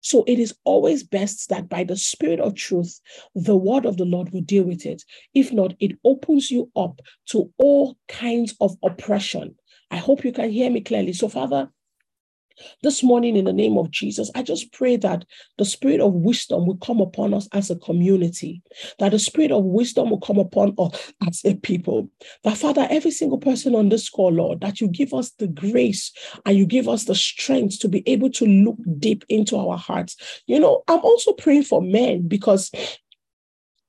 [0.01, 2.99] So it is always best that by the Spirit of truth,
[3.35, 5.03] the word of the Lord will deal with it.
[5.33, 9.55] If not, it opens you up to all kinds of oppression.
[9.91, 11.13] I hope you can hear me clearly.
[11.13, 11.69] So, Father,
[12.83, 15.25] this morning, in the name of Jesus, I just pray that
[15.57, 18.61] the spirit of wisdom will come upon us as a community,
[18.99, 22.09] that the spirit of wisdom will come upon us as a people.
[22.43, 26.11] That, Father, every single person on this call, Lord, that you give us the grace
[26.45, 30.15] and you give us the strength to be able to look deep into our hearts.
[30.47, 32.71] You know, I'm also praying for men because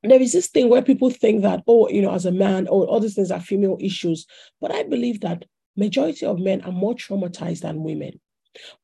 [0.03, 2.85] there is this thing where people think that, oh, you know, as a man, oh,
[2.85, 4.27] all these things are female issues.
[4.61, 5.45] But I believe that
[5.77, 8.21] majority of men are more traumatized than women.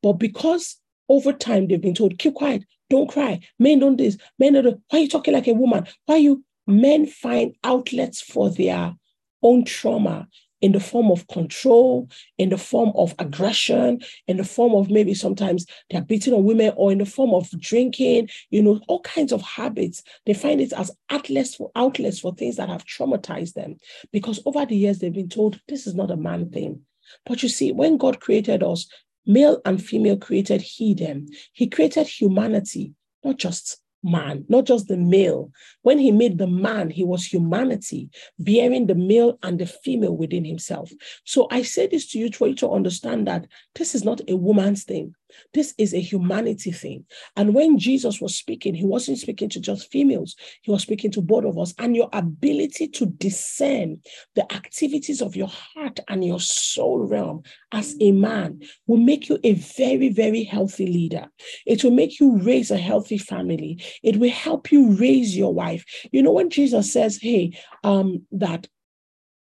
[0.02, 0.76] But because
[1.08, 4.98] over time they've been told, keep quiet, don't cry, men don't this, men don't, why
[4.98, 5.86] are you talking like a woman?
[6.06, 8.94] Why you men find outlets for their
[9.42, 10.28] own trauma
[10.62, 12.08] in the form of control,
[12.38, 16.72] in the form of aggression, in the form of maybe sometimes they're beating on women,
[16.76, 20.02] or in the form of drinking, you know, all kinds of habits.
[20.24, 23.76] They find it as outlets for outlets for things that have traumatized them.
[24.12, 26.80] Because over the years they've been told this is not a man thing.
[27.26, 28.88] But you see, when God created us,
[29.26, 31.26] Male and female created he them.
[31.52, 35.50] He created humanity, not just man, not just the male.
[35.82, 38.08] When he made the man, he was humanity,
[38.38, 40.90] bearing the male and the female within himself.
[41.24, 44.84] So I say this to you you to understand that this is not a woman's
[44.84, 45.14] thing.
[45.54, 47.04] This is a humanity thing.
[47.36, 51.22] And when Jesus was speaking, he wasn't speaking to just females, he was speaking to
[51.22, 51.74] both of us.
[51.78, 54.00] And your ability to discern
[54.34, 59.38] the activities of your heart and your soul realm as a man will make you
[59.44, 61.28] a very, very healthy leader.
[61.66, 63.82] It will make you raise a healthy family.
[64.02, 65.84] It will help you raise your wife.
[66.12, 68.68] You know, when Jesus says, hey, um, that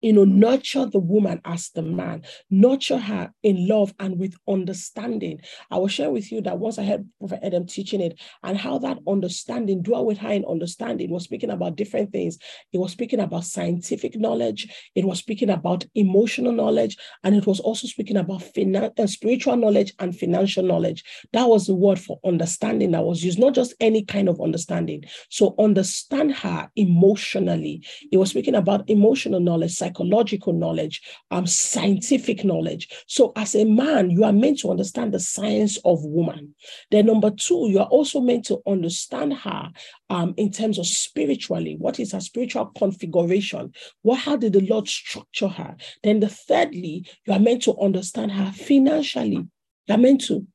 [0.02, 5.42] you know, nurture the woman as the man, nurture her in love and with understanding.
[5.72, 8.78] I will share with you that once I heard Prophet Adam teaching it and how
[8.80, 12.38] that understanding, dwell with her in understanding, was speaking about different things.
[12.72, 17.60] It was speaking about scientific knowledge, it was speaking about emotional knowledge, and it was
[17.60, 21.04] also speaking about finan- uh, spiritual knowledge and financial knowledge.
[21.34, 25.04] That was the word for understanding that was used, not just any kind of understanding.
[25.30, 27.84] So understand her emotionally.
[28.12, 32.90] It was speaking about emotional knowledge, psychological knowledge, um, scientific knowledge.
[33.08, 36.56] So, as a man, you are meant to understand the science of woman.
[36.92, 39.70] Then, number two, you are also meant to understand her
[40.10, 41.76] um, in terms of spiritually.
[41.78, 43.74] What is her spiritual configuration?
[44.02, 45.76] What how did the Lord structure her?
[46.04, 49.48] Then, the thirdly, you are meant to understand her financially.
[49.88, 50.46] You are meant to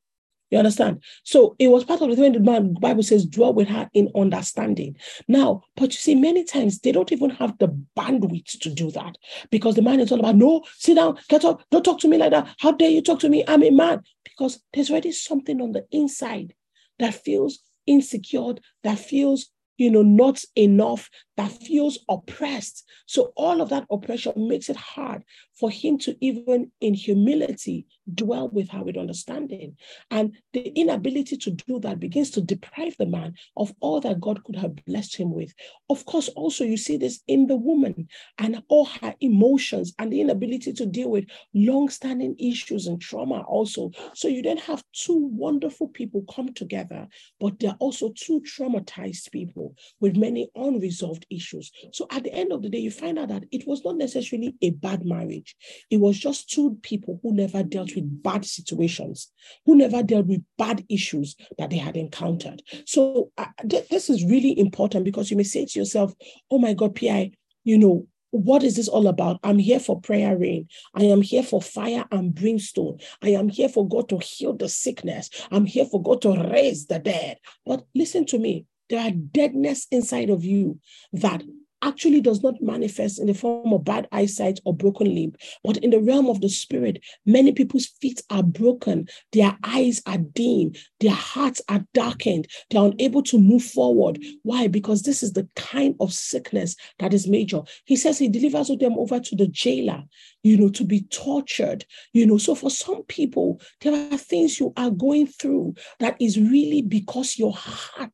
[0.55, 1.03] you understand?
[1.25, 4.97] So it was part of the thing the Bible says, dwell with her in understanding.
[5.27, 9.19] Now, but you see, many times they don't even have the bandwidth to do that
[9.51, 12.19] because the man is all about, no, sit down, get up, don't talk to me
[12.19, 12.55] like that.
[12.61, 13.43] How dare you talk to me?
[13.49, 14.03] I'm a man.
[14.23, 16.55] Because there's already something on the inside
[17.01, 22.85] that feels insecure, that feels you know, not enough, that feels oppressed.
[23.07, 25.25] So all of that oppression makes it hard
[25.59, 29.77] for him to even in humility dwell with her with understanding.
[30.11, 34.43] And the inability to do that begins to deprive the man of all that God
[34.45, 35.55] could have blessed him with.
[35.89, 40.21] Of course, also you see this in the woman and all her emotions and the
[40.21, 43.91] inability to deal with long-standing issues and trauma also.
[44.15, 47.09] So you then have two wonderful people come together,
[47.41, 51.71] but they're also two traumatized people with many unresolved issues.
[51.93, 54.55] So at the end of the day, you find out that it was not necessarily
[54.63, 55.57] a bad marriage.
[55.91, 59.31] It was just two people who never dealt with bad situations,
[59.67, 62.63] who never dealt with bad issues that they had encountered.
[62.87, 66.15] So uh, th- this is really important because you may say to yourself,
[66.51, 67.33] oh my God, PI,
[67.65, 69.39] you know, what is this all about?
[69.45, 70.69] I'm here for prayer rain.
[70.95, 72.99] I am here for fire and brimstone.
[73.23, 75.31] I am here for God to heal the sickness.
[75.53, 77.39] I'm here for God to raise the dead.
[77.65, 80.81] But listen to me, there are deadness inside of you
[81.13, 81.43] that
[81.85, 85.91] actually does not manifest in the form of bad eyesight or broken limb, but in
[85.91, 91.13] the realm of the spirit, many people's feet are broken, their eyes are dim, their
[91.13, 94.19] hearts are darkened, they're unable to move forward.
[94.43, 94.67] Why?
[94.67, 97.63] Because this is the kind of sickness that is major.
[97.85, 100.03] He says he delivers them over to the jailer,
[100.43, 102.39] you know, to be tortured, you know.
[102.39, 107.39] So for some people, there are things you are going through that is really because
[107.39, 108.13] your heart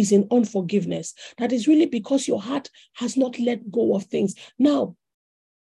[0.00, 1.14] is in unforgiveness.
[1.38, 4.34] That is really because your heart has not let go of things.
[4.58, 4.96] Now,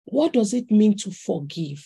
[0.06, 1.86] what does it mean to forgive?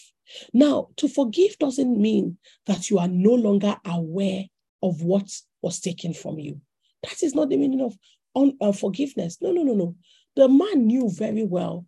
[0.53, 4.45] Now, to forgive doesn't mean that you are no longer aware
[4.83, 5.29] of what
[5.61, 6.61] was taken from you.
[7.03, 7.97] That is not the meaning of
[8.61, 9.37] unforgiveness.
[9.41, 9.95] Uh, no, no, no, no.
[10.35, 11.85] The man knew very well,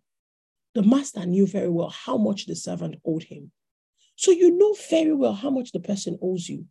[0.74, 3.52] the master knew very well how much the servant owed him.
[4.16, 6.66] So you know very well how much the person owes you.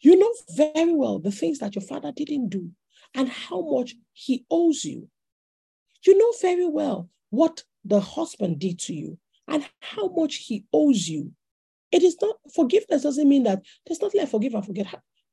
[0.00, 2.70] You know very well the things that your father didn't do
[3.14, 5.08] and how much he owes you.
[6.06, 11.08] You know very well what the husband did to you and how much he owes
[11.08, 11.32] you.
[11.90, 14.86] It is not forgiveness doesn't mean that there's not like forgive and forget.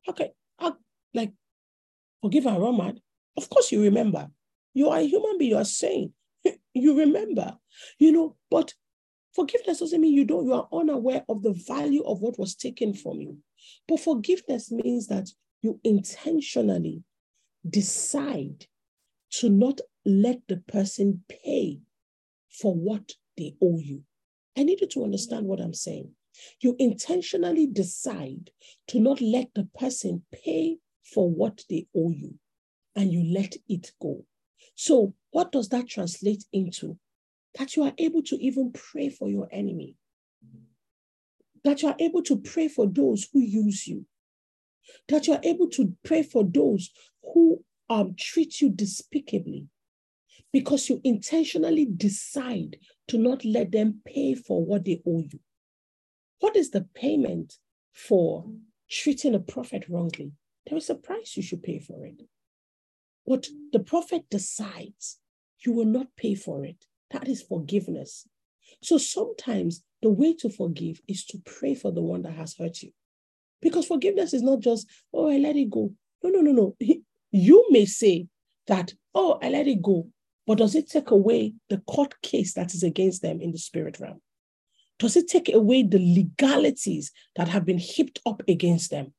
[0.08, 0.78] Okay, how,
[1.14, 1.34] like
[2.22, 3.00] forgive and run mad.
[3.38, 4.30] Of course, you remember.
[4.74, 5.52] You are a human being.
[5.52, 6.14] You are sane.
[6.74, 7.58] you remember.
[8.00, 8.74] You know, but
[9.34, 10.46] forgiveness doesn't mean you don't.
[10.46, 13.38] You are unaware of the value of what was taken from you.
[13.88, 15.30] But forgiveness means that
[15.62, 17.04] you intentionally
[17.70, 18.68] decide
[19.32, 21.80] to not let the person pay
[22.50, 24.04] for what they owe you.
[24.58, 26.12] I need you to understand what I'm saying.
[26.62, 28.52] You intentionally decide
[28.88, 32.36] to not let the person pay for what they owe you
[32.96, 34.26] and you let it go.
[34.76, 36.98] So, what does that translate into?
[37.58, 39.96] That you are able to even pray for your enemy,
[41.64, 44.06] that you are able to pray for those who use you,
[45.08, 46.90] that you are able to pray for those
[47.34, 49.68] who um, treat you despicably
[50.52, 55.40] because you intentionally decide to not let them pay for what they owe you.
[56.40, 57.58] What is the payment
[57.94, 58.46] for
[58.90, 60.32] treating a prophet wrongly?
[60.68, 62.22] There is a price you should pay for it.
[63.28, 65.20] But the prophet decides
[65.66, 66.86] you will not pay for it.
[67.12, 68.28] That is forgiveness.
[68.82, 72.82] So sometimes the way to forgive is to pray for the one that has hurt
[72.82, 72.92] you.
[73.62, 75.92] Because forgiveness is not just, oh, I let it go.
[76.24, 76.76] No, no, no, no.
[77.36, 78.28] You may say
[78.68, 80.08] that, oh, I let it go.
[80.48, 84.00] But does it take away the court case that is against them in the spirit
[84.00, 84.22] realm?
[85.00, 89.14] Does it take away the legalities that have been heaped up against them?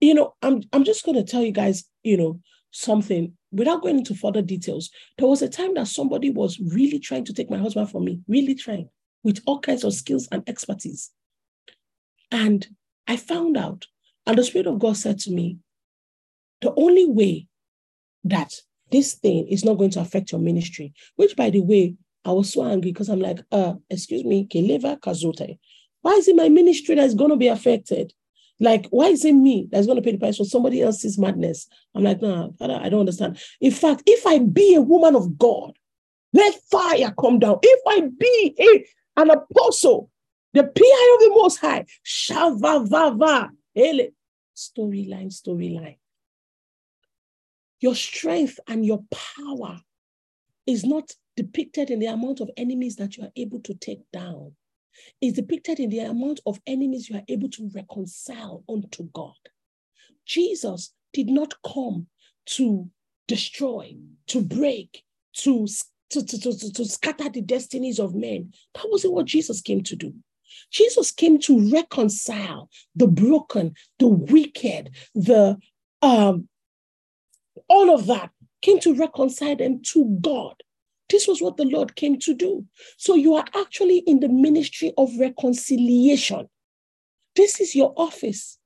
[0.00, 2.38] You know, I'm, I'm just going to tell you guys, you know,
[2.70, 4.90] something without going into further details.
[5.18, 8.20] There was a time that somebody was really trying to take my husband from me,
[8.28, 8.88] really trying
[9.24, 11.10] with all kinds of skills and expertise.
[12.30, 12.68] And
[13.08, 13.86] I found out,
[14.26, 15.58] and the Spirit of God said to me,
[16.60, 17.46] the only way
[18.24, 18.52] that
[18.90, 21.94] this thing is not going to affect your ministry, which by the way,
[22.24, 25.58] I was so angry because I'm like, uh, excuse me, Kazote.
[26.02, 28.12] Why is it my ministry that's going to be affected?
[28.58, 31.68] Like, why is it me that's going to pay the price for somebody else's madness?
[31.94, 33.38] I'm like, no, nah, I don't understand.
[33.60, 35.72] In fact, if I be a woman of God,
[36.32, 37.58] let fire come down.
[37.62, 40.10] If I be a, an apostle,
[40.52, 44.08] the PI of the Most High, shavavava, Ele,
[44.56, 45.98] storyline, storyline.
[47.80, 49.80] Your strength and your power
[50.66, 54.52] is not depicted in the amount of enemies that you are able to take down.
[55.20, 59.34] It's depicted in the amount of enemies you are able to reconcile unto God.
[60.24, 62.06] Jesus did not come
[62.46, 62.90] to
[63.28, 63.94] destroy,
[64.28, 65.02] to break,
[65.34, 65.66] to,
[66.10, 68.52] to, to, to, scatter the destinies of men.
[68.74, 70.14] That wasn't what Jesus came to do.
[70.70, 75.58] Jesus came to reconcile the broken, the wicked, the
[76.02, 76.48] um,
[77.68, 78.30] all of that
[78.62, 80.54] came to reconcile them to God.
[81.08, 82.64] This was what the Lord came to do.
[82.96, 86.48] So you are actually in the ministry of reconciliation.
[87.36, 88.58] This is your office.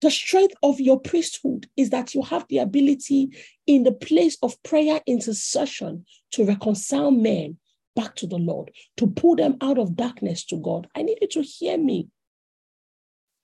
[0.00, 3.30] The strength of your priesthood is that you have the ability
[3.66, 7.58] in the place of prayer intercession to reconcile men
[7.96, 10.88] back to the Lord, to pull them out of darkness to God.
[10.94, 12.08] I need you to hear me.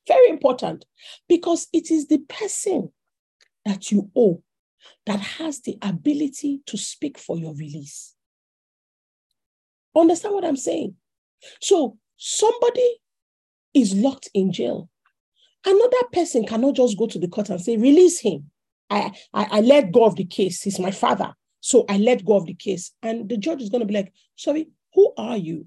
[0.07, 0.85] Very important
[1.29, 2.93] because it is the person
[3.65, 4.43] that you owe
[5.07, 8.15] that has the ability to speak for your release.
[9.97, 10.95] Understand what I'm saying?
[11.61, 12.97] So somebody
[13.75, 14.89] is locked in jail.
[15.67, 18.51] Another person cannot just go to the court and say, release him.
[18.91, 20.63] I, I, I let go of the case.
[20.63, 21.35] He's my father.
[21.61, 22.93] So I let go of the case.
[23.03, 25.67] And the judge is going to be like, sorry, who are you?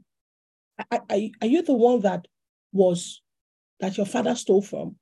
[0.91, 2.28] Are, you the one that
[2.72, 3.22] was,
[3.80, 4.97] that your father stole from?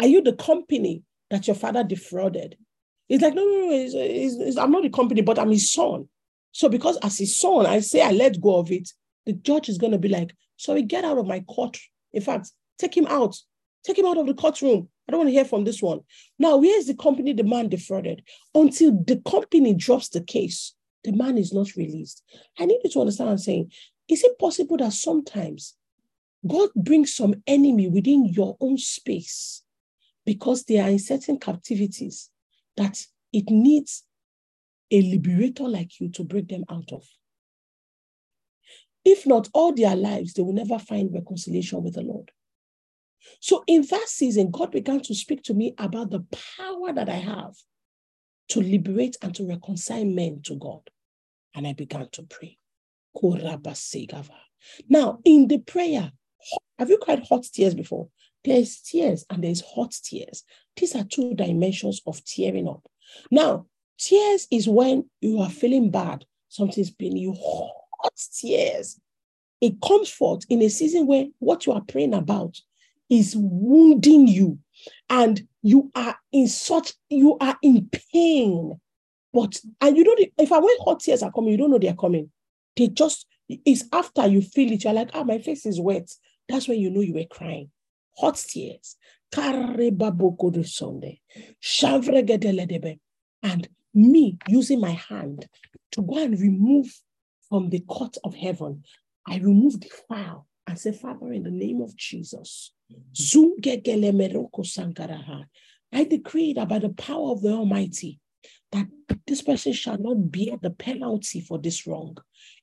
[0.00, 2.56] Are you the company that your father defrauded?
[3.14, 6.08] It's like, no, no, no, I'm not the company, but I'm his son.
[6.50, 8.90] So because as his son, I say I let go of it,
[9.24, 11.78] the judge is going to be like, so sorry, get out of my court.
[12.12, 13.36] In fact, take him out.
[13.84, 14.88] Take him out of the courtroom.
[15.06, 16.00] I don't want to hear from this one.
[16.40, 18.24] Now, where is the company the man defrauded?
[18.52, 22.20] Until the company drops the case, the man is not released.
[22.58, 23.70] I need you to understand I'm saying.
[24.08, 25.76] Is it possible that sometimes
[26.44, 29.62] God brings some enemy within your own space
[30.26, 32.30] because they are in certain captivities
[32.76, 34.04] that it needs
[34.90, 37.04] a liberator like you to break them out of?
[39.04, 42.30] If not all their lives, they will never find reconciliation with the Lord.
[43.40, 46.24] So in that season, God began to speak to me about the
[46.56, 47.54] power that I have
[48.50, 50.80] to liberate and to reconcile men to God.
[51.54, 52.58] And I began to pray.
[54.88, 56.12] Now, in the prayer,
[56.78, 58.08] have you cried hot tears before?
[58.44, 60.44] There's tears and there's hot tears.
[60.76, 62.86] These are two dimensions of tearing up.
[63.30, 63.66] Now,
[63.98, 69.00] tears is when you are feeling bad, something's been you, hot tears.
[69.60, 72.60] It comes forth in a season where what you are praying about
[73.08, 74.58] is wounding you.
[75.08, 78.78] And you are in such you are in pain.
[79.32, 81.94] But and you don't if i when hot tears are coming you don't know they're
[81.94, 82.30] coming.
[82.76, 84.84] They just it's after you feel it.
[84.84, 86.10] You're like ah my face is wet.
[86.48, 87.70] That's when you know you were crying
[88.16, 88.96] hot tears.
[93.42, 95.48] And me using my hand
[95.92, 97.00] to go and remove
[97.48, 98.82] from the court of heaven
[99.26, 102.72] i remove the file and say father in the name of jesus
[105.92, 108.20] I decree that by the power of the Almighty,
[108.72, 108.86] that
[109.26, 112.18] this person shall not bear the penalty for this wrong.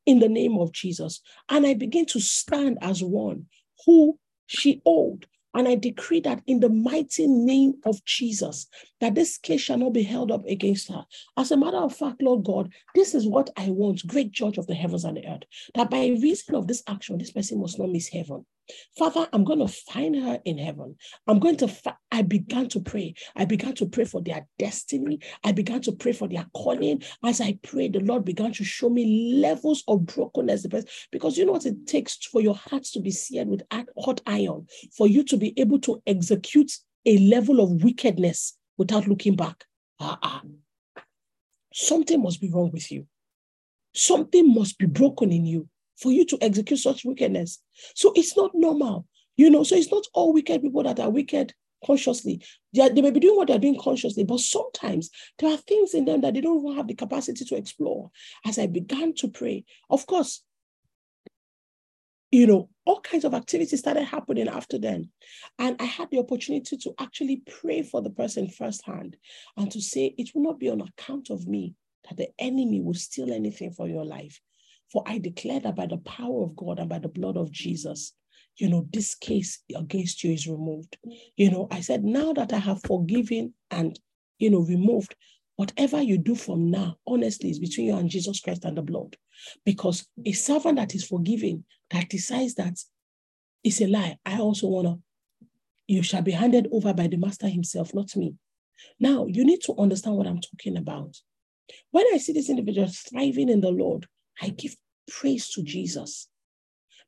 [0.06, 1.22] In the name of Jesus.
[1.50, 3.46] And I begin to stand as one
[3.86, 8.68] who she owed and I decree that in the mighty name of Jesus,
[9.00, 11.06] that this case shall not be held up against her.
[11.38, 14.68] As a matter of fact, Lord God, this is what I want, great judge of
[14.68, 15.44] the heavens and the earth,
[15.76, 18.46] that by reason of this action, this person must not miss heaven.
[18.98, 20.96] Father, I'm going to find her in heaven.
[21.28, 23.16] I'm going to, fi- I began to pray.
[23.36, 25.20] I began to pray for their destiny.
[25.44, 27.04] I began to pray for their calling.
[27.24, 30.68] As I prayed, the Lord began to show me levels of brokenness.
[31.12, 33.64] Because you know what it takes for your hearts to be seared with
[33.98, 36.72] hot iron, for you to be able to execute
[37.06, 39.66] a level of wickedness without looking back.
[40.00, 40.42] Uh-uh.
[41.74, 43.08] Something must be wrong with you.
[43.94, 45.68] Something must be broken in you
[46.02, 47.62] for you to execute such wickedness.
[47.96, 49.64] So it's not normal, you know.
[49.64, 51.54] So it's not all wicked people that are wicked
[51.86, 52.44] consciously.
[52.74, 55.94] They, are, they may be doing what they're doing consciously, but sometimes there are things
[55.94, 58.12] in them that they don't have the capacity to explore.
[58.46, 60.44] As I began to pray, of course,
[62.32, 65.10] you know, all kinds of activities started happening after then.
[65.60, 69.18] And I had the opportunity to actually pray for the person firsthand
[69.58, 71.76] and to say, it will not be on account of me
[72.10, 74.40] that the enemy will steal anything for your life.
[74.92, 78.14] For I declare that by the power of God and by the blood of Jesus,
[78.58, 80.98] you know, this case against you is removed.
[81.38, 83.98] You know, I said, now that I have forgiven and,
[84.38, 85.16] you know, removed,
[85.56, 89.16] whatever you do from now, honestly, is between you and Jesus Christ and the blood.
[89.66, 92.78] Because a servant that is forgiven, that decides that
[93.64, 95.00] it's a lie, I also want to,
[95.88, 98.36] you shall be handed over by the master himself, not me.
[99.00, 101.16] Now, you need to understand what I'm talking about.
[101.92, 104.08] When I see this individual thriving in the Lord,
[104.42, 104.76] I give
[105.08, 106.28] praise to Jesus.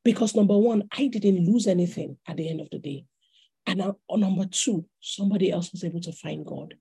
[0.04, 3.06] Because number one, I didn't lose anything at the end of the day.
[3.66, 6.74] And now, number two, somebody else was able to find God.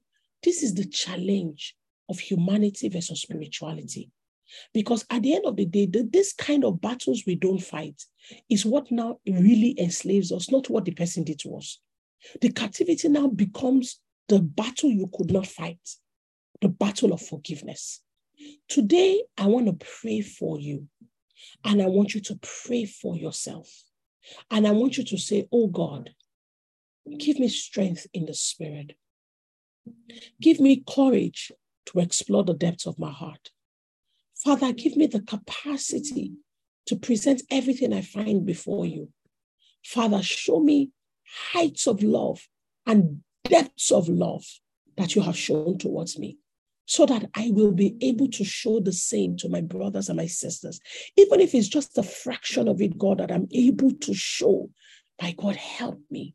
[0.44, 1.76] This is the challenge
[2.10, 4.12] of humanity versus spirituality.
[4.74, 8.04] Because at the end of the day, the, this kind of battles we don't fight
[8.50, 11.80] is what now really enslaves us, not what the person did to us.
[12.42, 15.80] The captivity now becomes the battle you could not fight,
[16.62, 18.02] the battle of forgiveness.
[18.68, 20.88] Today, I want to pray for you.
[21.64, 23.84] And I want you to pray for yourself.
[24.50, 26.12] And I want you to say, Oh God,
[27.18, 28.96] give me strength in the spirit.
[30.42, 31.52] Give me courage
[31.88, 33.52] to explore the depths of my heart.
[34.36, 36.34] Father, give me the capacity
[36.86, 39.10] to present everything I find before you.
[39.84, 40.92] Father, show me
[41.52, 42.48] heights of love
[42.86, 44.46] and depths of love
[44.98, 46.38] that you have shown towards me
[46.86, 50.28] so that I will be able to show the same to my brothers and my
[50.28, 50.80] sisters.
[51.18, 54.70] Even if it's just a fraction of it, God, that I'm able to show.
[55.22, 56.34] My God, help me.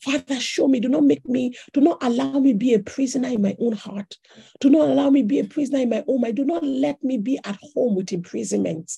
[0.00, 0.80] Father, show me.
[0.80, 4.16] Do not make me, do not allow me be a prisoner in my own heart.
[4.60, 7.18] Do not allow me be a prisoner in my own I do not let me
[7.18, 8.90] be at home with imprisonment.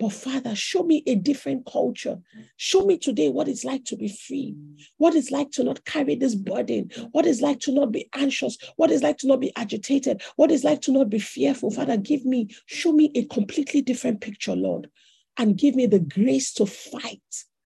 [0.00, 2.18] But Father, show me a different culture.
[2.56, 4.56] Show me today what it's like to be free,
[4.96, 8.56] what it's like to not carry this burden, what it's like to not be anxious,
[8.76, 11.70] what it's like to not be agitated, what it's like to not be fearful.
[11.70, 14.88] Father, give me, show me a completely different picture, Lord,
[15.36, 17.20] and give me the grace to fight,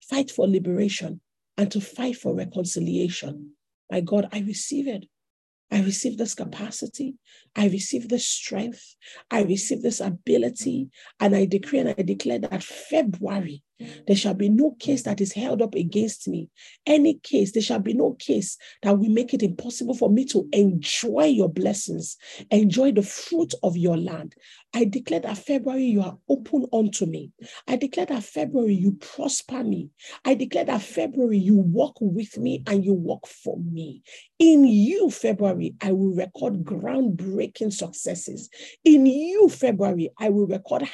[0.03, 1.23] fight for liberation
[1.57, 3.53] and to fight for reconciliation.
[3.91, 5.07] My God, I receive it.
[5.71, 7.15] I receive this capacity.
[7.55, 8.97] I receive this strength.
[9.31, 10.91] I receive this ability.
[11.21, 13.63] And I decree and I declare that February
[14.07, 16.49] there shall be no case that is held up against me.
[16.87, 20.49] Any case, there shall be no case that will make it impossible for me to
[20.53, 22.17] enjoy your blessings,
[22.51, 24.35] enjoy the fruit of your land.
[24.75, 27.33] I declare that February you are open unto me.
[27.67, 29.91] I declare that February you prosper me.
[30.25, 34.03] I declare that February you walk with me and you walk for me.
[34.39, 38.49] In you, February, I will record groundbreaking successes.
[38.85, 40.89] In you, February, I will record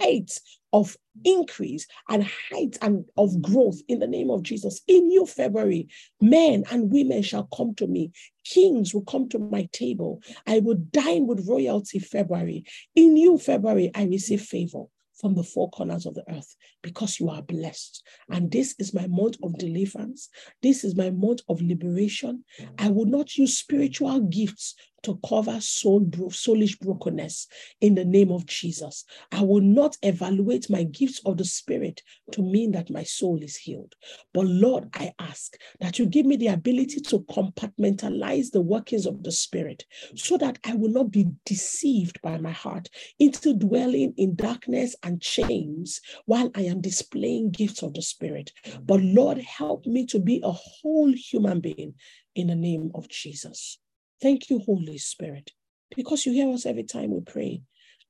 [0.00, 0.40] heights
[0.72, 4.80] of increase and height and of growth in the name of Jesus.
[4.88, 5.88] In you, February,
[6.20, 8.12] men and women shall come to me.
[8.44, 10.22] Kings will come to my table.
[10.46, 12.64] I will dine with royalty, February.
[12.94, 14.84] In you, February, I receive favor
[15.20, 18.02] from the four corners of the earth because you are blessed.
[18.28, 20.28] And this is my month of deliverance.
[20.62, 22.44] This is my month of liberation.
[22.78, 24.74] I will not use spiritual gifts
[25.04, 27.48] to cover soul bro- soulish brokenness
[27.80, 29.04] in the name of Jesus.
[29.32, 32.02] I will not evaluate my gifts of the Spirit
[32.32, 33.94] to mean that my soul is healed.
[34.34, 39.22] But Lord, I ask that you give me the ability to compartmentalize the workings of
[39.24, 39.84] the Spirit
[40.16, 42.88] so that I will not be deceived by my heart
[43.18, 48.52] into dwelling in darkness and chains while I am displaying gifts of the Spirit.
[48.84, 51.94] But Lord, help me to be a whole human being
[52.34, 53.78] in the name of Jesus.
[54.22, 55.50] Thank you, Holy Spirit,
[55.96, 57.62] because you hear us every time we pray.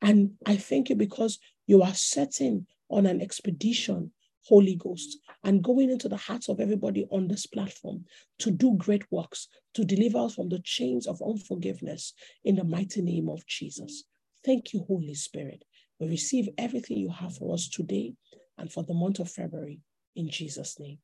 [0.02, 4.12] And I thank you because you are setting on an expedition,
[4.44, 8.04] Holy Ghost, and going into the hearts of everybody on this platform
[8.40, 12.12] to do great works, to deliver us from the chains of unforgiveness
[12.44, 14.04] in the mighty name of Jesus.
[14.44, 15.64] Thank you, Holy Spirit.
[15.98, 18.12] We receive everything you have for us today
[18.58, 19.80] and for the month of February
[20.14, 20.98] in Jesus' name.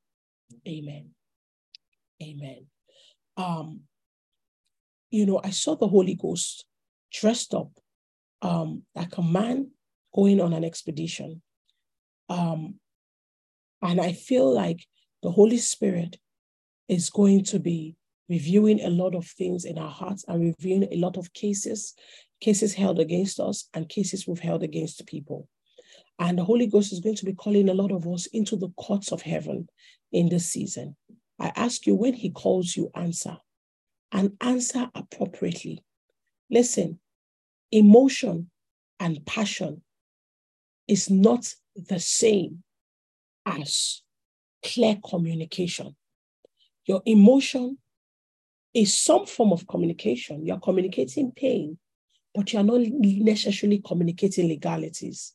[0.68, 1.10] Amen.
[2.22, 2.66] Amen.
[3.38, 3.82] Um,
[5.10, 6.64] you know, I saw the Holy Ghost
[7.12, 7.70] dressed up
[8.42, 9.70] um, like a man
[10.14, 11.42] going on an expedition.
[12.28, 12.74] Um,
[13.82, 14.84] and I feel like
[15.22, 16.16] the Holy Spirit
[16.88, 17.96] is going to be
[18.28, 21.94] reviewing a lot of things in our hearts and reviewing a lot of cases,
[22.40, 25.48] cases held against us and cases we've held against people.
[26.18, 28.68] And the Holy Ghost is going to be calling a lot of us into the
[28.70, 29.68] courts of heaven
[30.12, 30.96] in this season.
[31.40, 33.38] I ask you, when He calls you, answer
[34.12, 35.84] and answer appropriately.
[36.50, 36.98] Listen,
[37.70, 38.50] emotion
[39.00, 39.82] and passion
[40.86, 42.62] is not the same
[43.44, 44.02] as
[44.62, 45.94] clear communication.
[46.86, 47.78] Your emotion
[48.74, 50.44] is some form of communication.
[50.46, 51.78] You're communicating pain,
[52.34, 55.34] but you're not necessarily communicating legalities.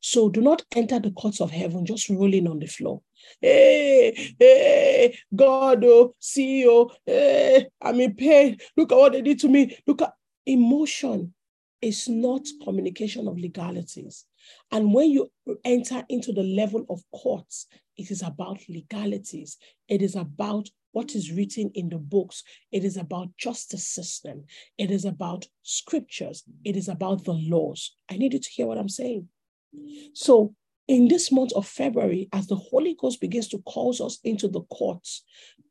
[0.00, 3.00] So do not enter the courts of heaven just rolling on the floor.
[3.40, 8.58] Hey, hey, God, oh, see, oh, hey, I'm in pain.
[8.76, 9.76] Look at what they did to me.
[9.86, 10.12] Look at
[10.46, 11.34] emotion
[11.80, 14.24] is not communication of legalities.
[14.70, 15.30] And when you
[15.64, 17.66] enter into the level of courts,
[17.96, 19.58] it is about legalities.
[19.88, 22.44] It is about what is written in the books.
[22.70, 24.44] It is about justice system.
[24.78, 26.44] It is about scriptures.
[26.64, 27.96] It is about the laws.
[28.10, 29.28] I need you to hear what I'm saying.
[30.14, 30.54] So
[30.92, 34.60] in this month of February, as the Holy Ghost begins to call us into the
[34.64, 35.24] courts,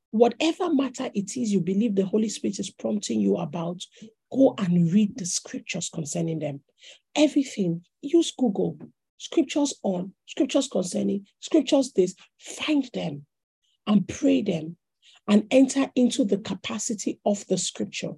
[0.09, 3.83] whatever matter it is you believe the Holy Spirit is prompting you about,
[4.33, 6.61] go and read the scriptures concerning them.
[7.15, 8.79] Everything, use Google,
[9.19, 13.27] scriptures on, scriptures concerning, scriptures this, find them
[13.85, 14.75] and pray them
[15.27, 18.13] and enter into the capacity of the scripture,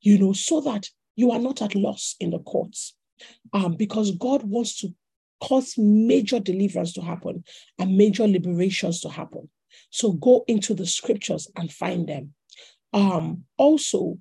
[0.00, 2.94] you know, so that you are not at loss in the courts.
[3.52, 4.94] Um, because God wants to
[5.42, 7.44] cause major deliverance to happen
[7.78, 9.48] and major liberations to happen.
[9.90, 12.34] So go into the scriptures and find them.
[12.92, 14.18] Um, also,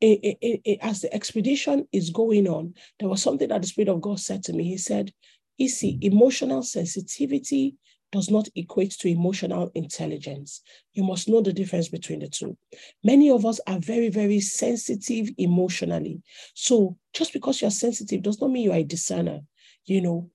[0.00, 3.88] it, it, it, as the expedition is going on, there was something that the Spirit
[3.88, 4.64] of God said to me.
[4.64, 5.12] He said,
[5.56, 7.76] You see, emotional sensitivity
[8.10, 10.62] does not equate to emotional intelligence.
[10.94, 12.56] You must know the difference between the two.
[13.04, 16.22] Many of us are very, very sensitive emotionally.
[16.54, 19.40] So just because you're sensitive does not mean you are a discerner.
[19.84, 20.30] You know,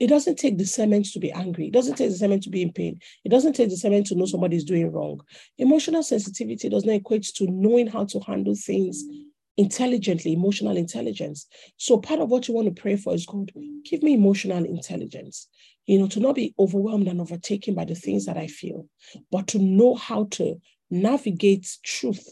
[0.00, 1.66] it doesn't take discernment to be angry.
[1.66, 3.00] It doesn't take discernment to be in pain.
[3.24, 5.20] It doesn't take discernment to know somebody is doing wrong.
[5.58, 9.04] Emotional sensitivity does not equate to knowing how to handle things
[9.56, 11.46] intelligently, emotional intelligence.
[11.76, 13.50] So part of what you want to pray for is God,
[13.84, 15.48] give me emotional intelligence,
[15.86, 18.86] you know, to not be overwhelmed and overtaken by the things that I feel,
[19.32, 20.60] but to know how to
[20.90, 22.24] navigate truth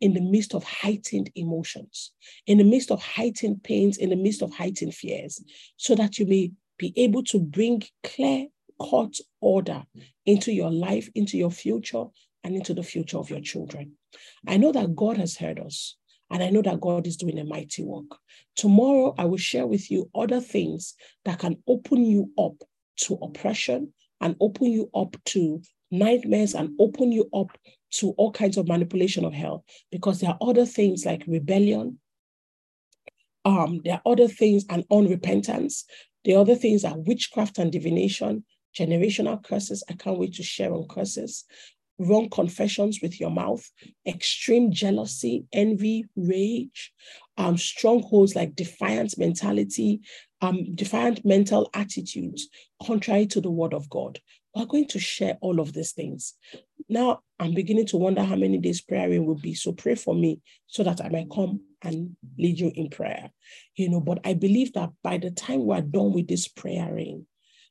[0.00, 2.12] in the midst of heightened emotions,
[2.46, 5.44] in the midst of heightened pains, in the midst of heightened fears,
[5.76, 6.50] so that you may
[6.80, 8.46] be able to bring clear
[8.80, 9.84] cut order
[10.24, 12.04] into your life, into your future,
[12.42, 13.92] and into the future of your children.
[14.48, 15.96] I know that God has heard us.
[16.30, 18.16] And I know that God is doing a mighty work.
[18.54, 20.94] Tomorrow, I will share with you other things
[21.24, 22.54] that can open you up
[22.98, 27.48] to oppression and open you up to nightmares and open you up
[27.94, 31.98] to all kinds of manipulation of hell because there are other things like rebellion.
[33.44, 35.82] Um, there are other things and unrepentance.
[36.24, 38.44] The other things are witchcraft and divination,
[38.78, 39.82] generational curses.
[39.88, 41.44] I can't wait to share on curses
[42.00, 43.70] wrong confessions with your mouth,
[44.06, 46.92] extreme jealousy, envy, rage,
[47.36, 50.00] um, strongholds like defiant mentality,
[50.40, 52.48] um, defiant mental attitudes,
[52.82, 54.18] contrary to the word of God.
[54.54, 56.34] We're going to share all of these things.
[56.88, 59.54] Now, I'm beginning to wonder how many days prayer will be.
[59.54, 63.30] So pray for me so that I might come and lead you in prayer.
[63.76, 67.26] You know, but I believe that by the time we're done with this praying,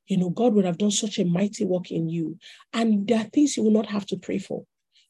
[0.07, 2.37] you know, God would have done such a mighty work in you.
[2.73, 4.63] And there are things you will not have to pray for.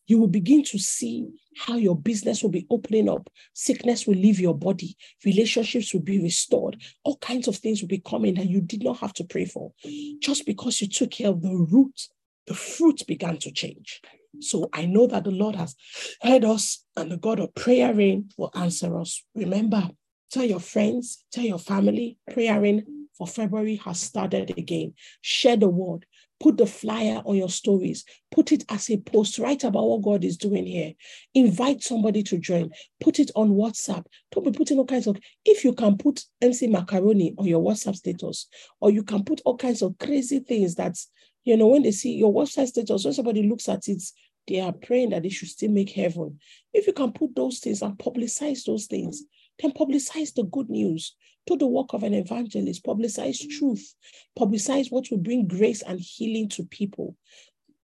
[0.09, 3.29] You will begin to see how your business will be opening up.
[3.53, 4.97] Sickness will leave your body.
[5.23, 6.81] Relationships will be restored.
[7.03, 9.71] All kinds of things will be coming that you did not have to pray for.
[10.19, 12.07] Just because you took care of the root,
[12.47, 14.01] the fruit began to change.
[14.39, 15.75] So I know that the Lord has
[16.23, 19.23] heard us and the God of prayer rain will answer us.
[19.35, 19.89] Remember,
[20.31, 24.93] tell your friends, tell your family, prayer rain for February has started again.
[25.21, 26.05] Share the word.
[26.39, 28.05] Put the flyer on your stories.
[28.31, 29.39] Put it as a post.
[29.39, 30.93] Write about what God is doing here.
[31.33, 32.71] Invite somebody to join.
[33.01, 34.05] Put it on WhatsApp.
[34.31, 35.17] Don't be putting all kinds of.
[35.43, 38.47] If you can put MC Macaroni on your WhatsApp status,
[38.79, 40.97] or you can put all kinds of crazy things that,
[41.43, 44.01] you know, when they see your WhatsApp status, when somebody looks at it,
[44.47, 46.39] they are praying that they should still make heaven.
[46.73, 49.23] If you can put those things and publicize those things,
[49.59, 51.15] then publicize the good news.
[51.49, 53.95] Do the work of an evangelist, publicize truth,
[54.37, 57.15] publicize what will bring grace and healing to people.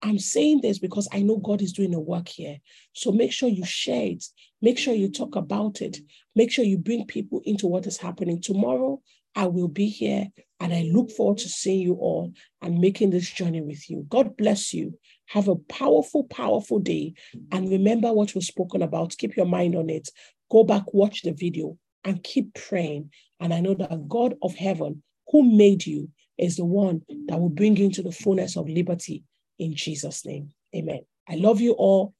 [0.01, 2.59] I'm saying this because I know God is doing a work here.
[2.93, 4.23] So make sure you share it.
[4.61, 5.97] Make sure you talk about it.
[6.37, 8.39] Make sure you bring people into what is happening.
[8.39, 9.01] Tomorrow,
[9.35, 10.29] I will be here
[10.61, 12.31] and I look forward to seeing you all
[12.61, 14.05] and making this journey with you.
[14.07, 14.97] God bless you.
[15.25, 17.13] Have a powerful, powerful day.
[17.51, 19.17] And remember what was spoken about.
[19.17, 20.07] Keep your mind on it.
[20.49, 23.11] Go back, watch the video, and keep praying.
[23.39, 27.49] And I know that God of heaven, who made you, is the one that will
[27.49, 29.23] bring you into the fullness of liberty
[29.57, 30.51] in Jesus' name.
[30.75, 31.01] Amen.
[31.27, 32.13] I love you all,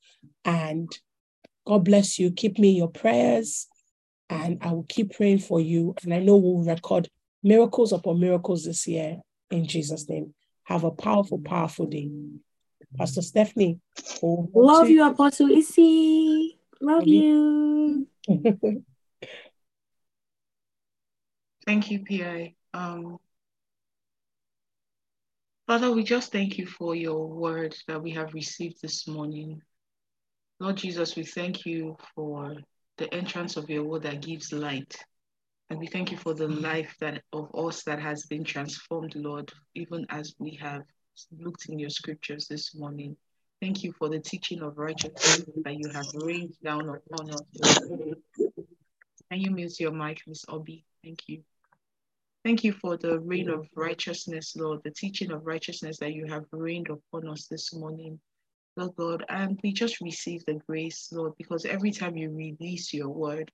[0.46, 0.90] and
[1.66, 2.32] God bless you.
[2.32, 3.68] Keep me in your prayers,
[4.30, 5.96] and I will keep praying for you.
[6.04, 7.10] And I know we'll record
[7.42, 10.34] miracles upon miracles this year in Jesus' name.
[10.66, 12.10] Have a powerful, powerful day.
[12.98, 13.80] Pastor Stephanie.
[14.22, 16.58] Love you, Apostle Issy.
[16.82, 18.08] Love you.
[21.70, 22.56] Thank you, PI.
[22.74, 23.20] Um,
[25.68, 29.62] Father, we just thank you for your word that we have received this morning.
[30.60, 32.56] Lord Jesus, we thank you for
[32.98, 34.96] the entrance of your word that gives light.
[35.70, 39.54] And we thank you for the life that of us that has been transformed, Lord,
[39.76, 40.82] even as we have
[41.40, 43.16] looked in your scriptures this morning.
[43.62, 47.44] Thank you for the teaching of righteousness that you have rained down upon us.
[49.30, 50.84] Can you mute your mic, Miss Obi?
[51.04, 51.44] Thank you.
[52.46, 56.46] Thank you for the rain of righteousness, Lord, the teaching of righteousness that you have
[56.54, 58.18] rained upon us this morning.
[58.78, 63.10] Lord God, and we just receive the grace, Lord, because every time you release your
[63.10, 63.52] word,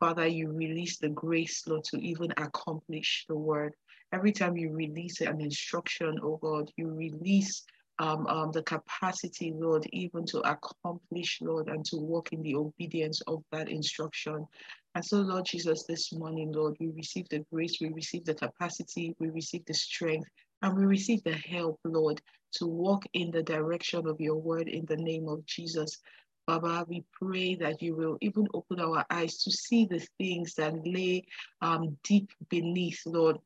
[0.00, 3.74] Father, you release the grace, Lord, to even accomplish the word.
[4.12, 7.64] Every time you release an instruction, oh God, you release
[8.00, 13.20] um, um, the capacity, Lord, even to accomplish, Lord, and to walk in the obedience
[13.26, 14.46] of that instruction.
[14.94, 19.14] And so, Lord Jesus, this morning, Lord, we receive the grace, we receive the capacity,
[19.18, 20.28] we receive the strength,
[20.62, 22.22] and we receive the help, Lord,
[22.54, 25.98] to walk in the direction of your word in the name of Jesus.
[26.46, 30.74] Baba, we pray that you will even open our eyes to see the things that
[30.86, 31.26] lay
[31.60, 33.36] um, deep beneath, Lord,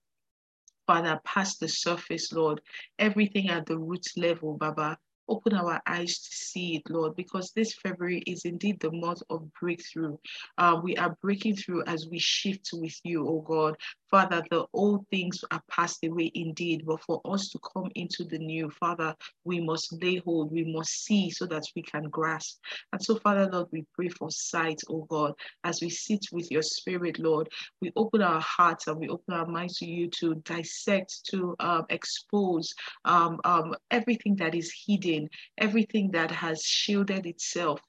[0.87, 2.61] Father, past the surface, Lord,
[2.99, 4.99] everything at the root level, Baba.
[5.27, 9.51] Open our eyes to see it, Lord, because this February is indeed the month of
[9.55, 10.19] breakthrough.
[10.59, 13.77] Uh, we are breaking through as we shift with you, oh God.
[14.15, 18.39] Father, the old things are passed away indeed, but for us to come into the
[18.39, 19.13] new, Father,
[19.43, 22.61] we must lay hold, we must see so that we can grasp.
[22.93, 25.33] And so, Father, Lord, we pray for sight, oh God,
[25.65, 27.49] as we sit with your spirit, Lord.
[27.83, 31.87] We open our hearts and we open our minds to you to dissect, to um,
[31.91, 32.73] expose
[33.05, 35.29] um, um, everything that is hidden,
[35.59, 37.81] everything that has shielded itself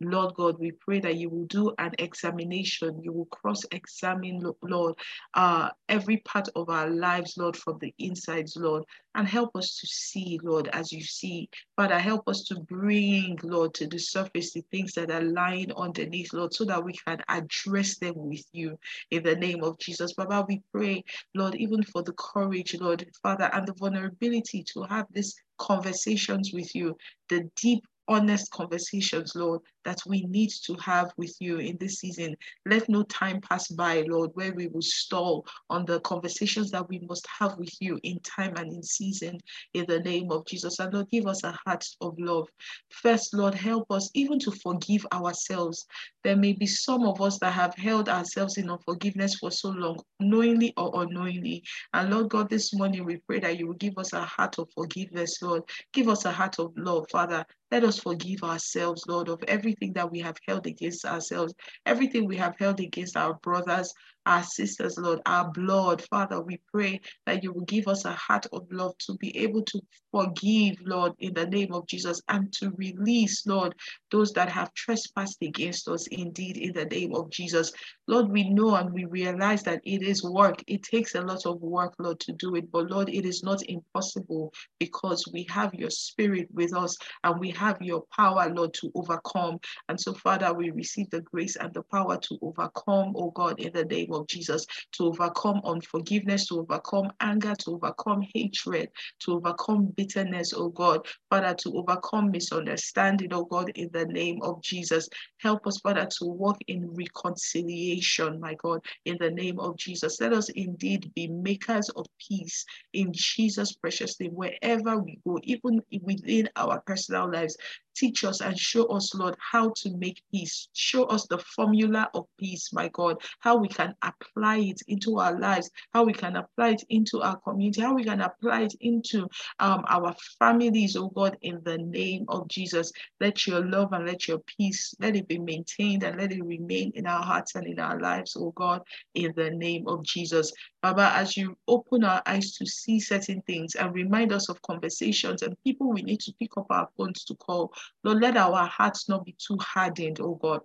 [0.00, 3.02] Lord God, we pray that you will do an examination.
[3.02, 4.94] You will cross examine, Lord,
[5.34, 9.86] uh, every part of our lives, Lord, from the insides, Lord, and help us to
[9.86, 11.50] see, Lord, as you see.
[11.76, 16.32] Father, help us to bring, Lord, to the surface the things that are lying underneath,
[16.32, 18.78] Lord, so that we can address them with you
[19.10, 20.14] in the name of Jesus.
[20.14, 21.04] Baba, we pray,
[21.34, 26.74] Lord, even for the courage, Lord, Father, and the vulnerability to have these conversations with
[26.74, 26.96] you,
[27.28, 32.36] the deep honest conversations, Lord, that we need to have with you in this season.
[32.66, 36.98] Let no time pass by, Lord, where we will stall on the conversations that we
[37.00, 39.38] must have with you in time and in season
[39.74, 40.78] in the name of Jesus.
[40.78, 42.48] And Lord, give us a heart of love.
[42.90, 45.86] First, Lord, help us even to forgive ourselves.
[46.24, 49.98] There may be some of us that have held ourselves in unforgiveness for so long,
[50.18, 51.62] knowingly or unknowingly.
[51.94, 54.68] And Lord God, this morning we pray that you will give us a heart of
[54.74, 55.62] forgiveness, Lord.
[55.92, 57.44] Give us a heart of love, Father.
[57.70, 61.54] Let us forgive ourselves, Lord, of everything that we have held against ourselves,
[61.86, 63.94] everything we have held against our brothers,
[64.26, 66.02] our sisters, Lord, our blood.
[66.10, 69.62] Father, we pray that you will give us a heart of love to be able
[69.62, 69.80] to
[70.12, 73.74] forgive, Lord, in the name of Jesus, and to release, Lord,
[74.10, 77.72] those that have trespassed against us, indeed, in the name of Jesus.
[78.06, 80.62] Lord, we know and we realize that it is work.
[80.66, 82.70] It takes a lot of work, Lord, to do it.
[82.72, 87.50] But Lord, it is not impossible because we have your spirit with us and we
[87.52, 89.58] have your power, Lord, to overcome.
[89.88, 93.72] And so, Father, we receive the grace and the power to overcome, oh God, in
[93.72, 98.88] the name of Jesus, to overcome unforgiveness, to overcome anger, to overcome hatred,
[99.20, 104.62] to overcome bitterness, oh God, Father, to overcome misunderstanding, oh God, in the name of
[104.62, 105.08] Jesus.
[105.38, 110.20] Help us, Father, to walk in reconciliation, my God, in the name of Jesus.
[110.20, 115.80] Let us indeed be makers of peace in Jesus' precious name, wherever we go, even
[116.02, 117.56] within our personal lives.
[117.94, 120.68] Teach us and show us, Lord, how to make peace.
[120.72, 125.38] Show us the formula of peace, my God, how we can apply it into our
[125.38, 129.28] lives, how we can apply it into our community, how we can apply it into
[129.58, 132.92] um, our families, oh God, in the name of Jesus.
[133.20, 136.92] Let your love and let your peace, let it be maintained and let it remain
[136.94, 138.82] in our hearts and in our lives, oh God,
[139.14, 140.52] in the name of Jesus.
[140.82, 145.42] Baba, as you open our eyes to see certain things and remind us of conversations
[145.42, 147.72] and people we need to pick up our phones to call,
[148.02, 150.60] Lord, let our hearts not be too hardened, oh God.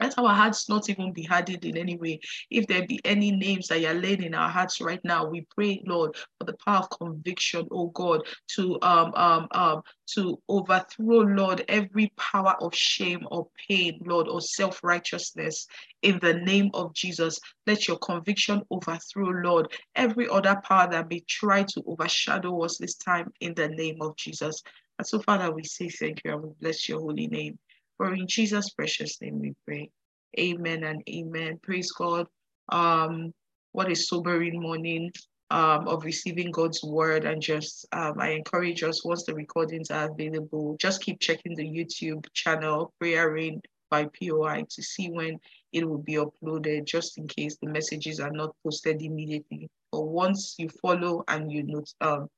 [0.00, 2.20] Let our hearts not even be hardened in any way.
[2.50, 5.82] If there be any names that you're laying in our hearts right now, we pray,
[5.86, 8.22] Lord, for the power of conviction, oh God,
[8.56, 9.82] to um um um
[10.14, 15.66] to overthrow, Lord, every power of shame or pain, Lord, or self-righteousness
[16.02, 17.38] in the name of Jesus.
[17.66, 22.94] Let your conviction overthrow, Lord, every other power that may try to overshadow us this
[22.94, 24.62] time in the name of Jesus.
[24.98, 27.58] And so, Father, we say thank you and we bless your holy name.
[27.96, 29.90] For in Jesus' precious name we pray.
[30.38, 31.58] Amen and amen.
[31.62, 32.26] Praise God.
[32.70, 33.32] Um,
[33.72, 35.12] what a sobering morning
[35.50, 37.24] um, of receiving God's word.
[37.24, 41.64] And just, um, I encourage us once the recordings are available, just keep checking the
[41.64, 43.60] YouTube channel, Prayer Rain
[43.90, 45.38] by POI, to see when
[45.72, 49.68] it will be uploaded, just in case the messages are not posted immediately.
[49.92, 52.28] But once you follow and you note, um,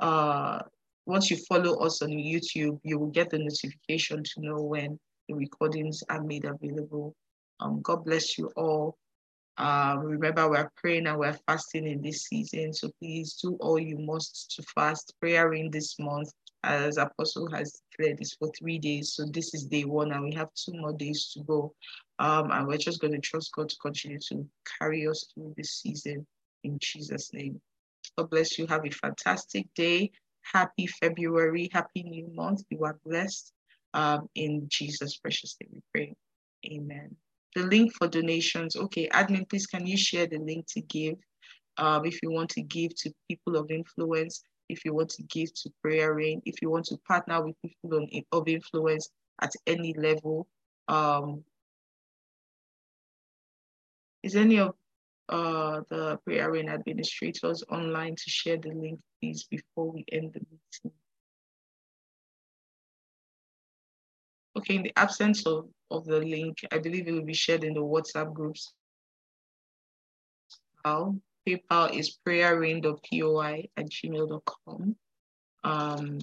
[0.00, 0.58] uh,
[1.06, 4.98] once you follow us on YouTube, you will get the notification to know when
[5.28, 7.14] the recordings are made available.
[7.60, 8.96] Um, God bless you all.
[9.58, 12.72] Uh, remember, we're praying and we're fasting in this season.
[12.72, 15.12] So please do all you must to fast.
[15.20, 16.30] Prayer in this month,
[16.64, 19.12] as Apostle has declared, is for three days.
[19.14, 21.74] So this is day one, and we have two more days to go.
[22.18, 24.46] Um, and we're just going to trust God to continue to
[24.80, 26.26] carry us through this season
[26.64, 27.60] in Jesus' name.
[28.16, 28.66] God bless you.
[28.66, 30.10] Have a fantastic day.
[30.52, 31.68] Happy February.
[31.72, 32.62] Happy new month.
[32.70, 33.52] You are blessed.
[33.94, 36.14] Um, in Jesus' precious name we pray.
[36.66, 37.14] Amen.
[37.54, 38.76] The link for donations.
[38.76, 41.16] Okay, admin, please can you share the link to give?
[41.76, 45.52] Um, if you want to give to people of influence, if you want to give
[45.54, 49.10] to prayer rain, if you want to partner with people on, of influence
[49.40, 50.46] at any level.
[50.88, 51.44] Um,
[54.22, 54.74] is any of
[55.32, 60.40] uh, the prayer rain administrators online to share the link, please, before we end the
[60.40, 60.96] meeting?
[64.58, 67.72] Okay, in the absence of, of the link, I believe it will be shared in
[67.72, 68.74] the WhatsApp groups.
[70.84, 71.16] How?
[71.48, 74.96] PayPal is prayerrain.poi at gmail.com.
[75.64, 76.18] Um,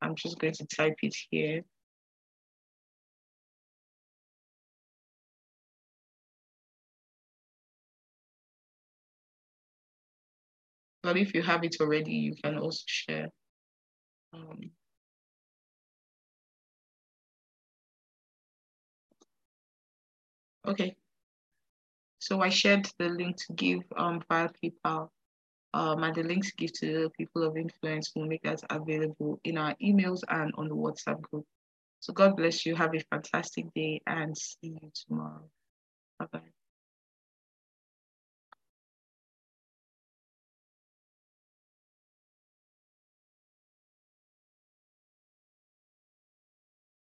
[0.00, 1.64] I'm just going to type it here.
[11.02, 13.28] But if you have it already, you can also share.
[14.32, 14.70] Um,
[20.66, 20.96] okay.
[22.20, 25.08] So I shared the link to give um, via PayPal.
[25.74, 29.40] Um, and the link to give to the people of influence will make that available
[29.42, 31.46] in our emails and on the WhatsApp group.
[32.00, 32.74] So God bless you.
[32.76, 35.48] Have a fantastic day and see you tomorrow.
[36.18, 36.51] Bye bye.